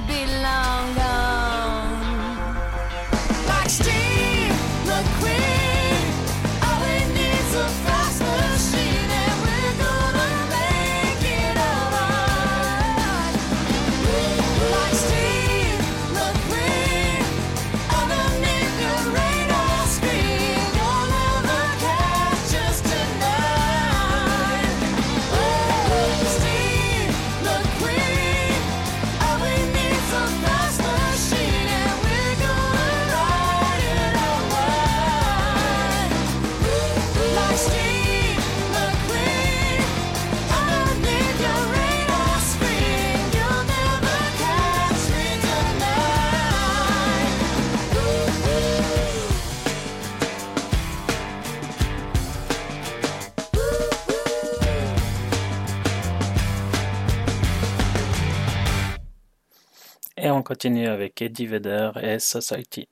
[60.23, 62.87] Et on continue avec Eddie Vedder et Society.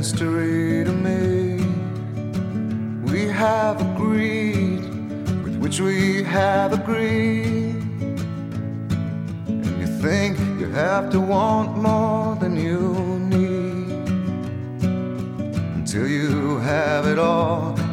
[0.00, 1.58] Mystery to me.
[3.12, 4.80] We have agreed
[5.44, 7.76] with which we have agreed.
[9.46, 12.09] And you think you have to want more?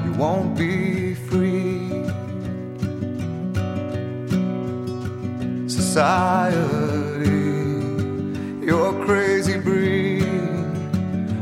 [0.05, 1.89] you won't be free.
[5.67, 6.57] Society,
[8.65, 10.23] you're a crazy breed.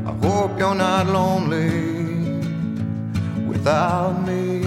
[0.09, 1.71] I hope you're not lonely
[3.47, 4.61] without me.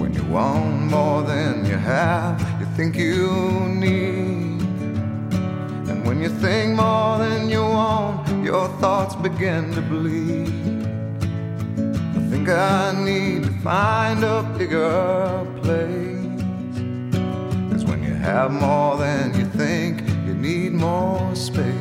[0.00, 3.30] When you want more than you have, you think you
[3.84, 4.45] need.
[6.06, 10.46] When you think more than you want, your thoughts begin to bleed.
[12.16, 16.42] I think I need to find a bigger place.
[17.72, 21.74] Cause when you have more than you think, you need more space.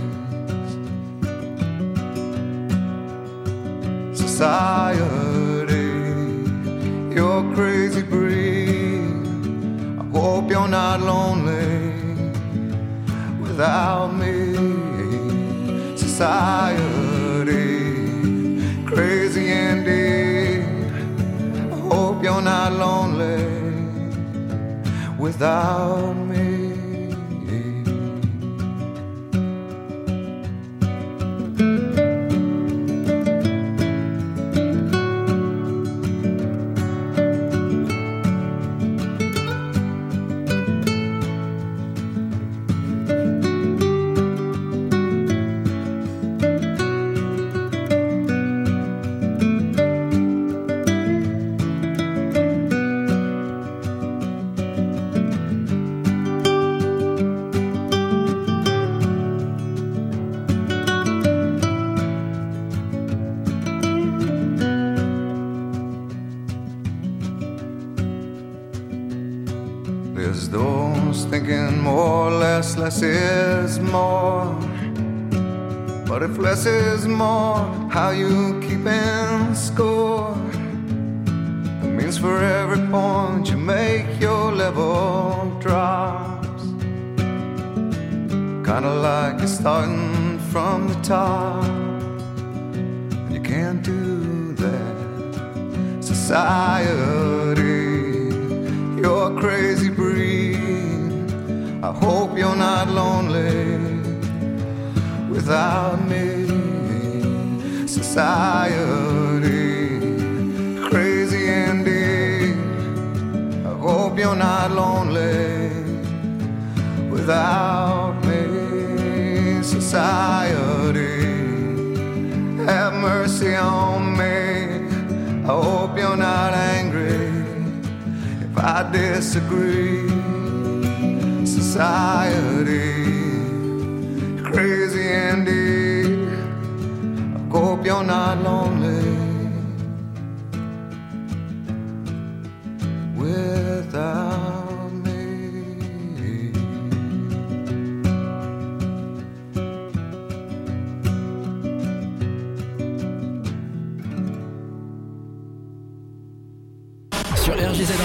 [4.17, 5.91] Society,
[7.13, 9.05] you're crazy breed.
[9.99, 11.84] I hope you're not lonely
[13.55, 14.53] without me.
[15.95, 17.45] Society,
[18.85, 20.65] crazy indeed.
[21.71, 23.45] I hope you're not lonely
[25.17, 26.24] without me.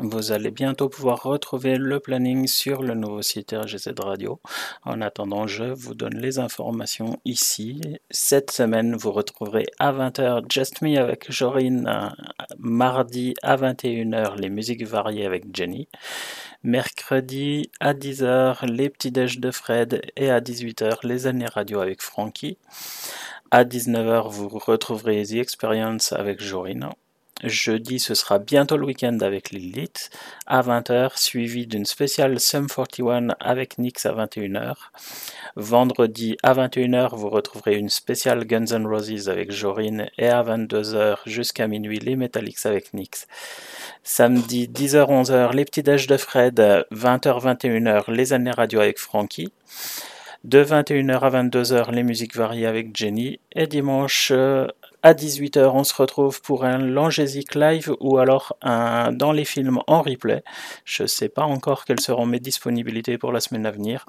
[0.00, 4.40] Vous allez bientôt pouvoir retrouver le planning sur le nouveau site RGZ Radio.
[4.84, 7.80] En attendant, je vous donne les informations ici.
[8.08, 12.12] Cette semaine, vous retrouverez à 20h Just Me avec Jorine,
[12.58, 15.88] mardi à 21h les musiques variées avec Jenny.
[16.62, 22.02] Mercredi à 10h, les petits déj de Fred et à 18h, les années radio avec
[22.02, 22.56] Frankie.
[23.50, 26.90] À 19h, vous retrouverez The Experience avec Jorine.
[27.44, 30.10] Jeudi, ce sera bientôt le week-end avec Lilith
[30.46, 34.74] à 20h, suivi d'une spéciale Sum 41 avec Nix à 21h.
[35.54, 41.18] Vendredi à 21h, vous retrouverez une spéciale Guns N' Roses avec Jorine et à 22h
[41.26, 43.28] jusqu'à minuit les Metallics avec Nix.
[44.02, 49.52] Samedi 10h-11h, les petits déj de Fred, 20h-21h, les années radio avec Frankie.
[50.42, 53.38] De 21h à 22h, les musiques variées avec Jenny.
[53.54, 54.32] Et dimanche
[55.02, 60.02] à 18h, on se retrouve pour un Langésique live ou alors dans les films en
[60.02, 60.42] replay.
[60.84, 64.06] Je ne sais pas encore quelles seront mes disponibilités pour la semaine à venir.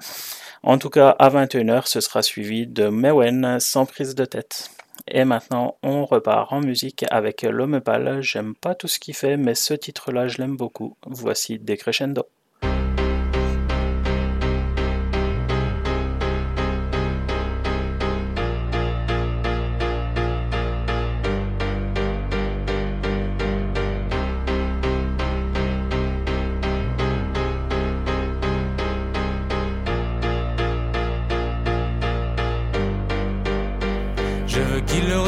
[0.62, 4.70] En tout cas, à 21h, ce sera suivi de Mewen sans prise de tête.
[5.08, 8.20] Et maintenant, on repart en musique avec L'Homme Pâle.
[8.20, 10.96] J'aime pas tout ce qu'il fait, mais ce titre-là, je l'aime beaucoup.
[11.06, 12.26] Voici Decrescendo.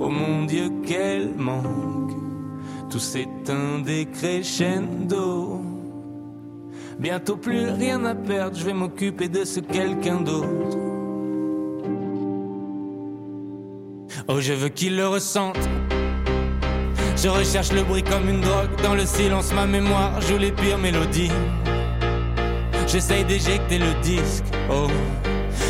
[0.00, 2.12] Oh mon Dieu, qu'elle manque.
[2.90, 5.60] Tout s'éteint des crescendo.
[6.98, 10.78] Bientôt plus rien à perdre, je vais m'occuper de ce quelqu'un d'autre.
[14.28, 15.58] Oh, je veux qu'il le ressente.
[17.16, 18.70] Je recherche le bruit comme une drogue.
[18.82, 21.32] Dans le silence, ma mémoire joue les pires mélodies.
[22.86, 24.86] J'essaye d'éjecter le disque, oh.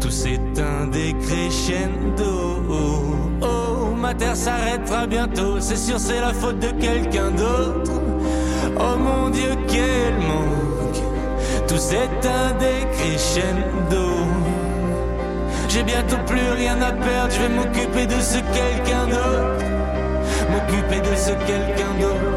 [0.00, 2.62] Tout s'éteint des crescendo.
[3.40, 7.92] Oh, ma terre s'arrêtera bientôt, c'est sûr, c'est la faute de quelqu'un d'autre.
[8.76, 11.02] Oh mon Dieu, qu'elle manque.
[11.66, 14.10] Tout s'éteint des crescendo.
[15.68, 19.64] J'ai bientôt plus rien à perdre, je vais m'occuper de ce quelqu'un d'autre.
[20.52, 22.33] M'occuper de ce quelqu'un d'autre.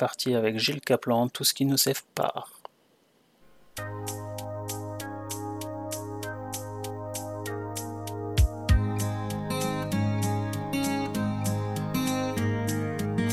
[0.00, 2.50] Et on est parti avec Gilles Caplan, tout ce qui nous sépare.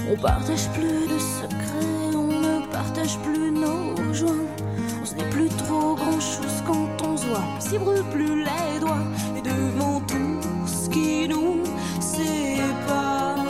[0.09, 4.33] On partage plus de secrets, on ne partage plus nos joints.
[5.01, 7.43] On se dit plus trop grand chose quand on se voit.
[7.57, 9.07] On s'y brûle plus les doigts.
[9.37, 11.63] Et devant tout ce qui nous
[12.01, 13.45] sépare,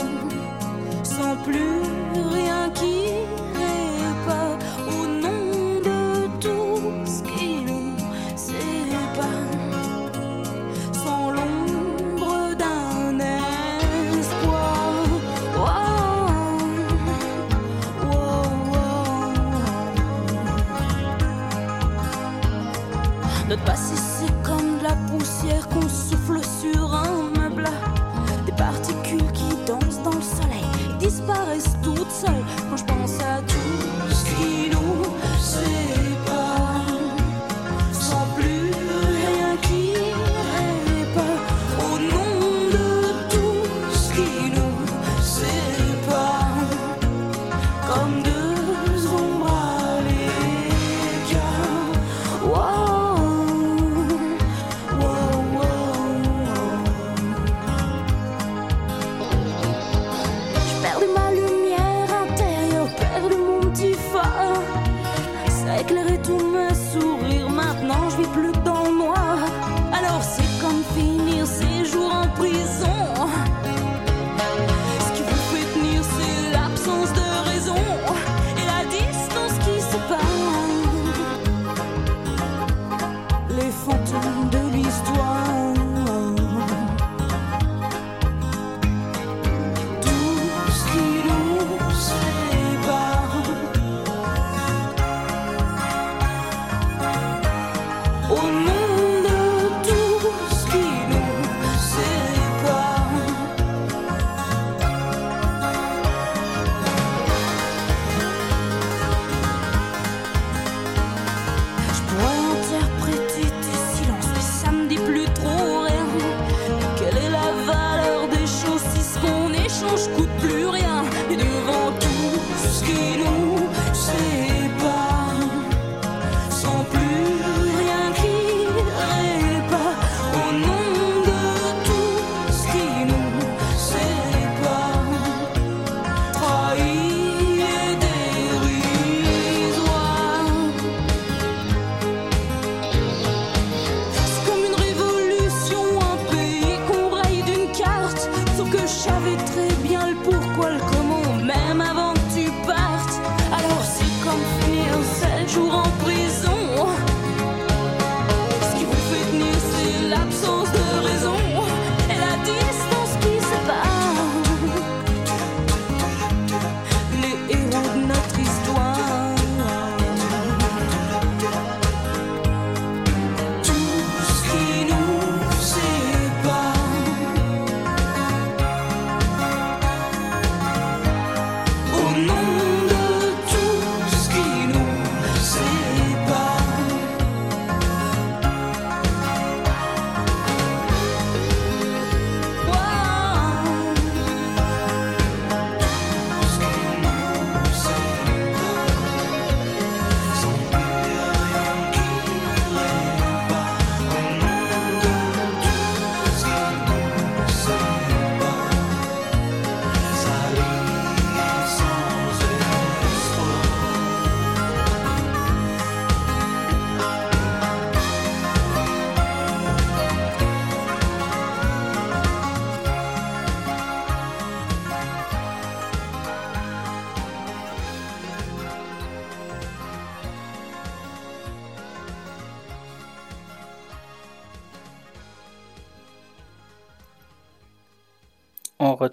[1.03, 2.06] sans plus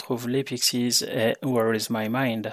[0.05, 2.52] Retrouve les Pixies et eh, Where is my mind?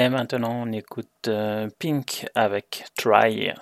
[0.00, 3.52] Et maintenant, on écoute euh, Pink avec Try.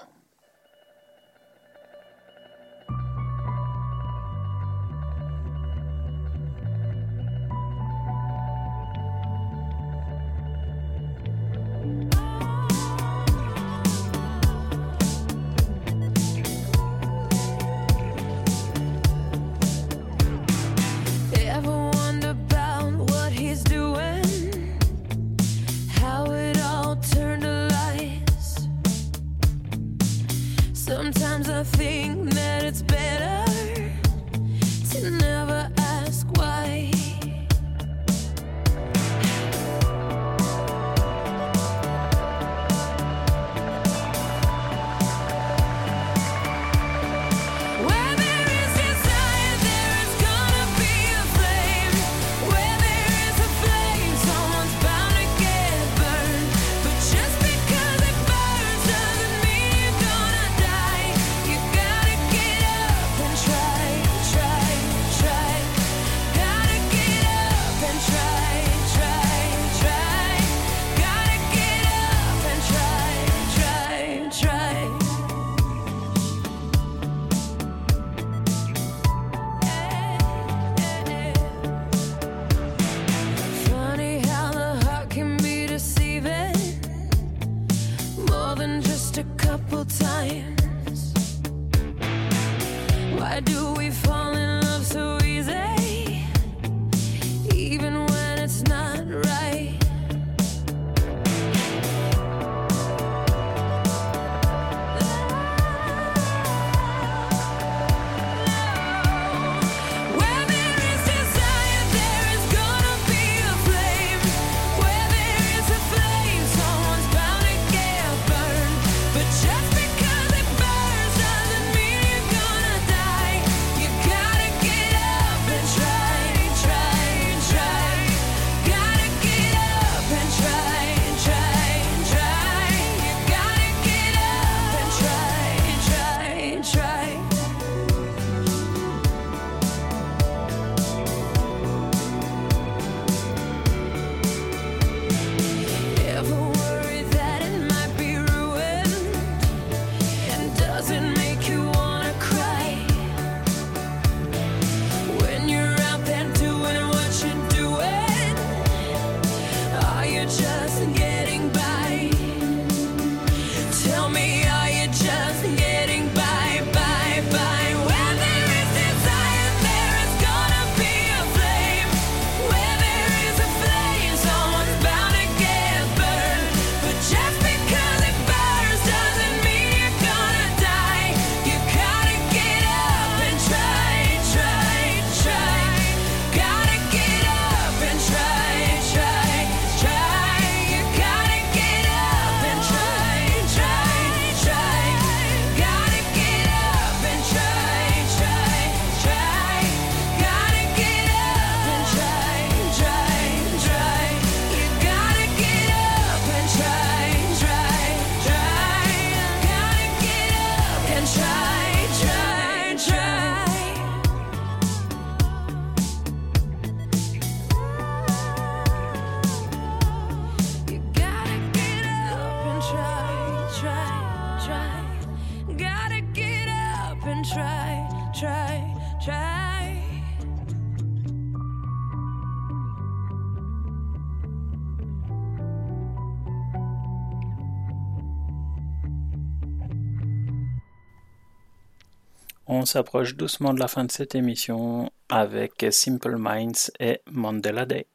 [242.68, 247.86] s'approche doucement de la fin de cette émission avec Simple Minds et Mandela Day.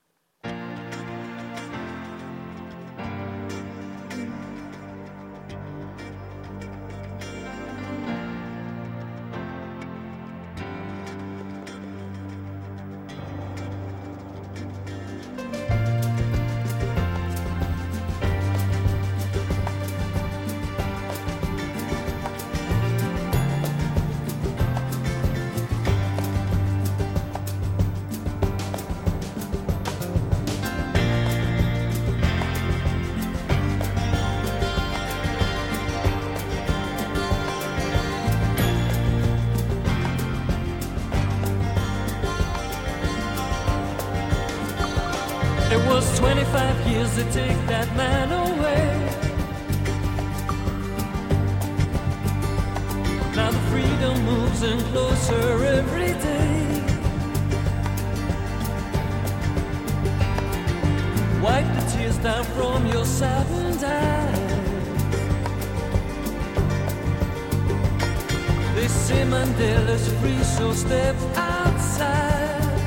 [69.26, 72.80] Mandela's free, so step outside.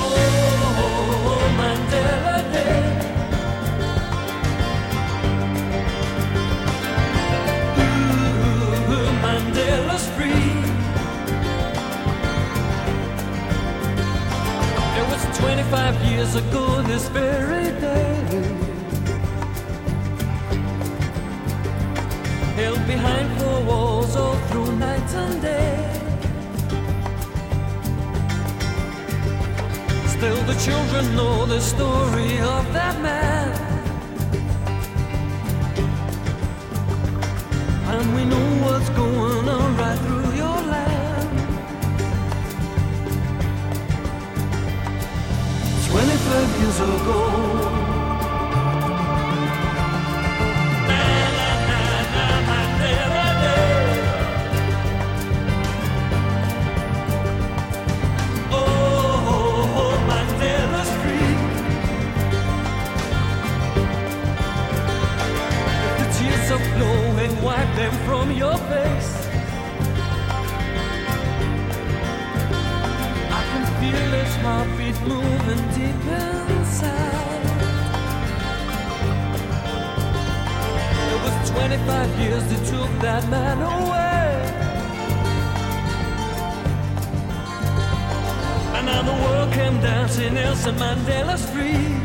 [0.00, 2.80] Oh, Mandela Day.
[8.88, 10.54] Ooh, Mandela's free.
[14.98, 18.63] It was 25 years ago this very day.
[22.56, 25.90] Held behind four walls all through night and day.
[30.06, 33.50] Still, the children know the story of that man.
[37.92, 41.30] And we know what's going on right through your land.
[45.90, 47.53] 25 years ago.
[68.36, 69.14] Your face.
[73.38, 76.00] I can feel his heartbeat moving deep
[76.58, 77.44] inside.
[81.12, 84.24] It was 25 years that took that man away.
[88.76, 92.03] And now the world came dancing, Nelson Mandela's free.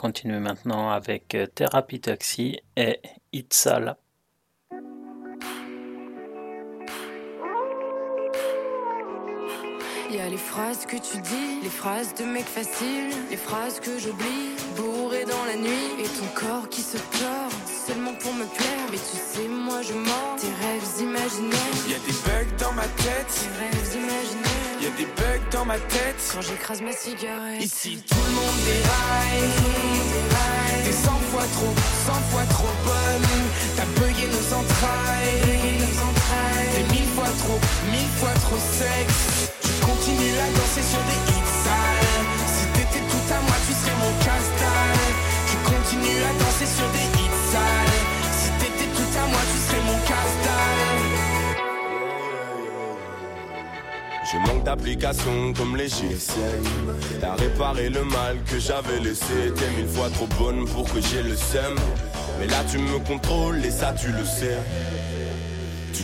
[0.00, 3.00] Continuer maintenant avec euh, Thérapie Taxi et
[3.34, 3.98] Itzala.
[10.12, 15.24] Les phrases que tu dis, les phrases de mec facile, les phrases que j'oublie, bourré
[15.24, 17.52] dans la nuit, et ton corps qui se tord
[17.86, 18.86] seulement pour me plaire.
[18.90, 21.76] Mais tu sais, moi je mens tes rêves imaginaires.
[21.88, 24.82] Y a des bugs dans ma tête, Tes rêves imaginaires.
[24.82, 26.16] y a des bugs dans ma tête.
[26.34, 27.62] Quand j'écrase ma cigarette.
[27.62, 29.50] Ici tout le monde déraille,
[30.84, 31.74] t'es 100 fois trop,
[32.06, 33.28] 100 fois trop bonne.
[33.76, 35.40] T'as bugué nos entrailles,
[36.74, 37.60] t'es mille fois trop,
[37.92, 39.49] mille fois trop sexe.
[39.90, 42.24] Tu continues à danser sur des hits sales.
[42.46, 45.14] Si t'étais tout à moi, tu serais mon casse-dalle.
[45.50, 47.98] Tu continues à danser sur des hits sales.
[48.38, 51.00] Si t'étais tout à moi, tu serais mon casse-dalle.
[54.32, 56.62] Je manque d'application comme les GSM
[57.20, 61.24] T'as réparé le mal que j'avais laissé T'es mille fois trop bonne pour que j'ai
[61.24, 61.74] le seum
[62.38, 64.56] Mais là tu me contrôles et ça tu le sais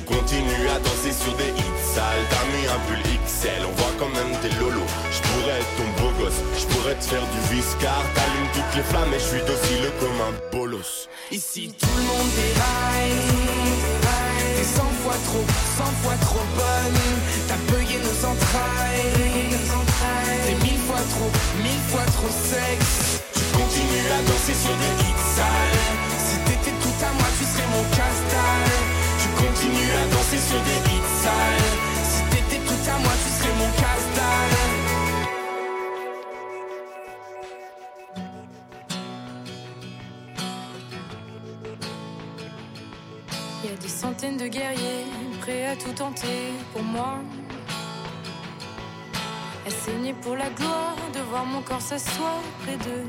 [0.07, 2.27] Tu continues à danser sur des hits sales.
[2.31, 4.87] T'as mis un pull XL, on voit quand même tes lolos.
[5.11, 8.83] Je pourrais être ton beau gosse, je pourrais te faire du viscar T'allumes toutes les
[8.83, 11.09] flammes et je suis docile comme un bolos.
[11.33, 13.19] Ici tout le monde déraille
[14.57, 15.47] T'es 100 fois trop,
[15.79, 17.03] 100 fois trop bonne.
[17.49, 19.59] T'as bugué nos entrailles.
[20.47, 23.27] T'es mille fois trop, mille fois trop sexe.
[23.35, 25.83] Tu continues à danser sur des hits sales.
[26.15, 28.86] Si t'étais tout à moi tu serais mon casse-dalle
[29.59, 33.55] Tu continues à danser sur des hits sales Si t'étais tout à moi tu serais
[33.59, 34.57] mon casse-dalle
[43.65, 45.07] y a des centaines de guerriers
[45.41, 47.19] prêts à tout tenter pour moi.
[49.67, 53.07] À saigner pour la gloire de voir mon corps s'asseoir près d'eux.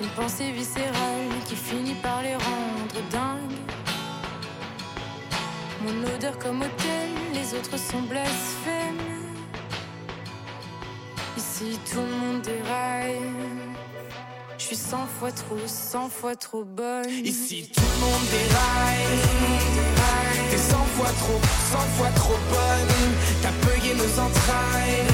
[0.00, 3.73] Une pensée viscérale qui finit par les rendre dingues.
[5.84, 9.04] Mon odeur comme hôtel, les autres sont blasphèmes.
[11.36, 13.20] Ici tout le monde déraille.
[14.56, 17.10] Je suis cent fois trop, cent fois trop bonne.
[17.10, 19.20] Ici tout le monde déraille
[20.50, 21.40] T'es 100 fois trop,
[21.72, 23.12] 100 fois trop bonne
[23.42, 25.04] T'as bugué nos entrailles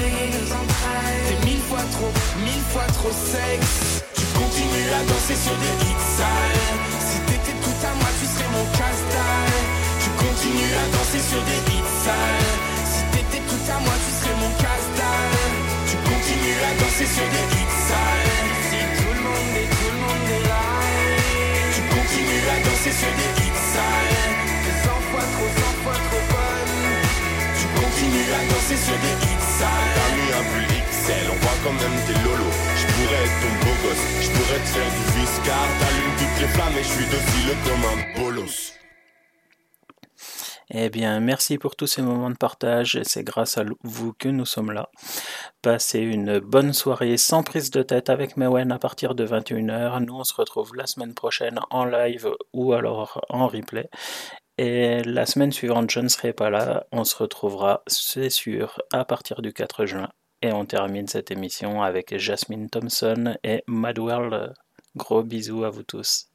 [1.27, 2.11] T'es mille fois trop,
[2.45, 6.61] mille fois trop sexe Tu continues à danser sur des hits sales
[10.41, 12.57] Tu continues à danser sur des hits sales.
[12.81, 15.53] Si t'étais tout à moi tu serais mon casse-dalle.
[15.85, 18.49] Tu continues à danser sur des hits sales.
[18.65, 20.65] Si tout le monde est, tout le monde est là.
[21.77, 24.33] Tu continues à danser sur des hits sales.
[24.65, 26.81] T'es 100 fois trop, 100 fois trop bonne
[27.61, 29.93] Tu continues à danser sur des hits sales.
[29.93, 32.57] T'as mis un pull XL, on voit quand même tes lolos.
[32.81, 36.49] Je pourrais être ton beau gosse, je pourrais te faire du viscar T'allumes toutes les
[36.49, 38.80] flammes et je suis docile comme un bolos
[40.73, 42.95] Eh bien, merci pour tous ces moments de partage.
[42.95, 44.89] et C'est grâce à vous que nous sommes là.
[45.61, 49.99] Passez une bonne soirée sans prise de tête avec Mewen à partir de 21h.
[50.05, 53.89] Nous, on se retrouve la semaine prochaine en live ou alors en replay.
[54.57, 56.85] Et la semaine suivante, je ne serai pas là.
[56.93, 60.07] On se retrouvera, c'est sûr, à partir du 4 juin.
[60.41, 64.53] Et on termine cette émission avec Jasmine Thompson et Mad World.
[64.95, 66.30] Gros bisous à vous tous.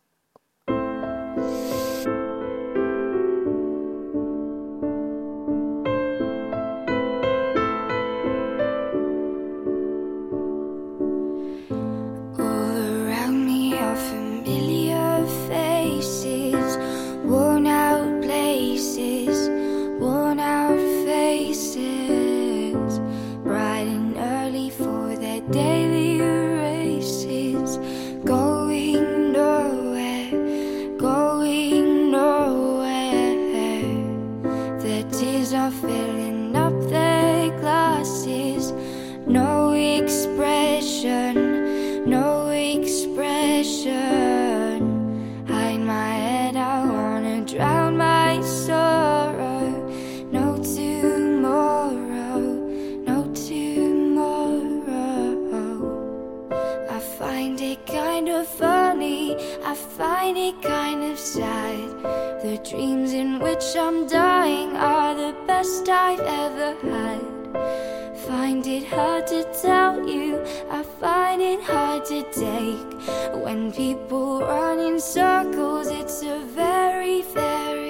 [62.56, 68.16] The dreams in which I'm dying are the best I've ever had.
[68.26, 73.44] Find it hard to tell you, I find it hard to take.
[73.44, 77.85] When people run in circles, it's a very, very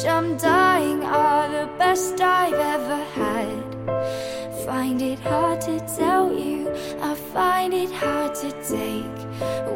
[0.00, 4.64] which I'm dying are the best I've ever had.
[4.64, 6.70] Find it hard to tell you,
[7.02, 9.18] I find it hard to take.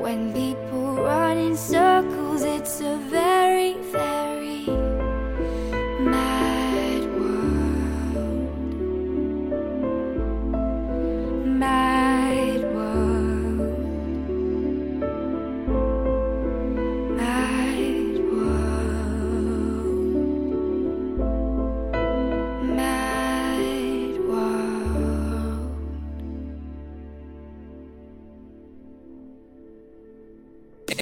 [0.02, 4.13] When people run in circles, it's a very, very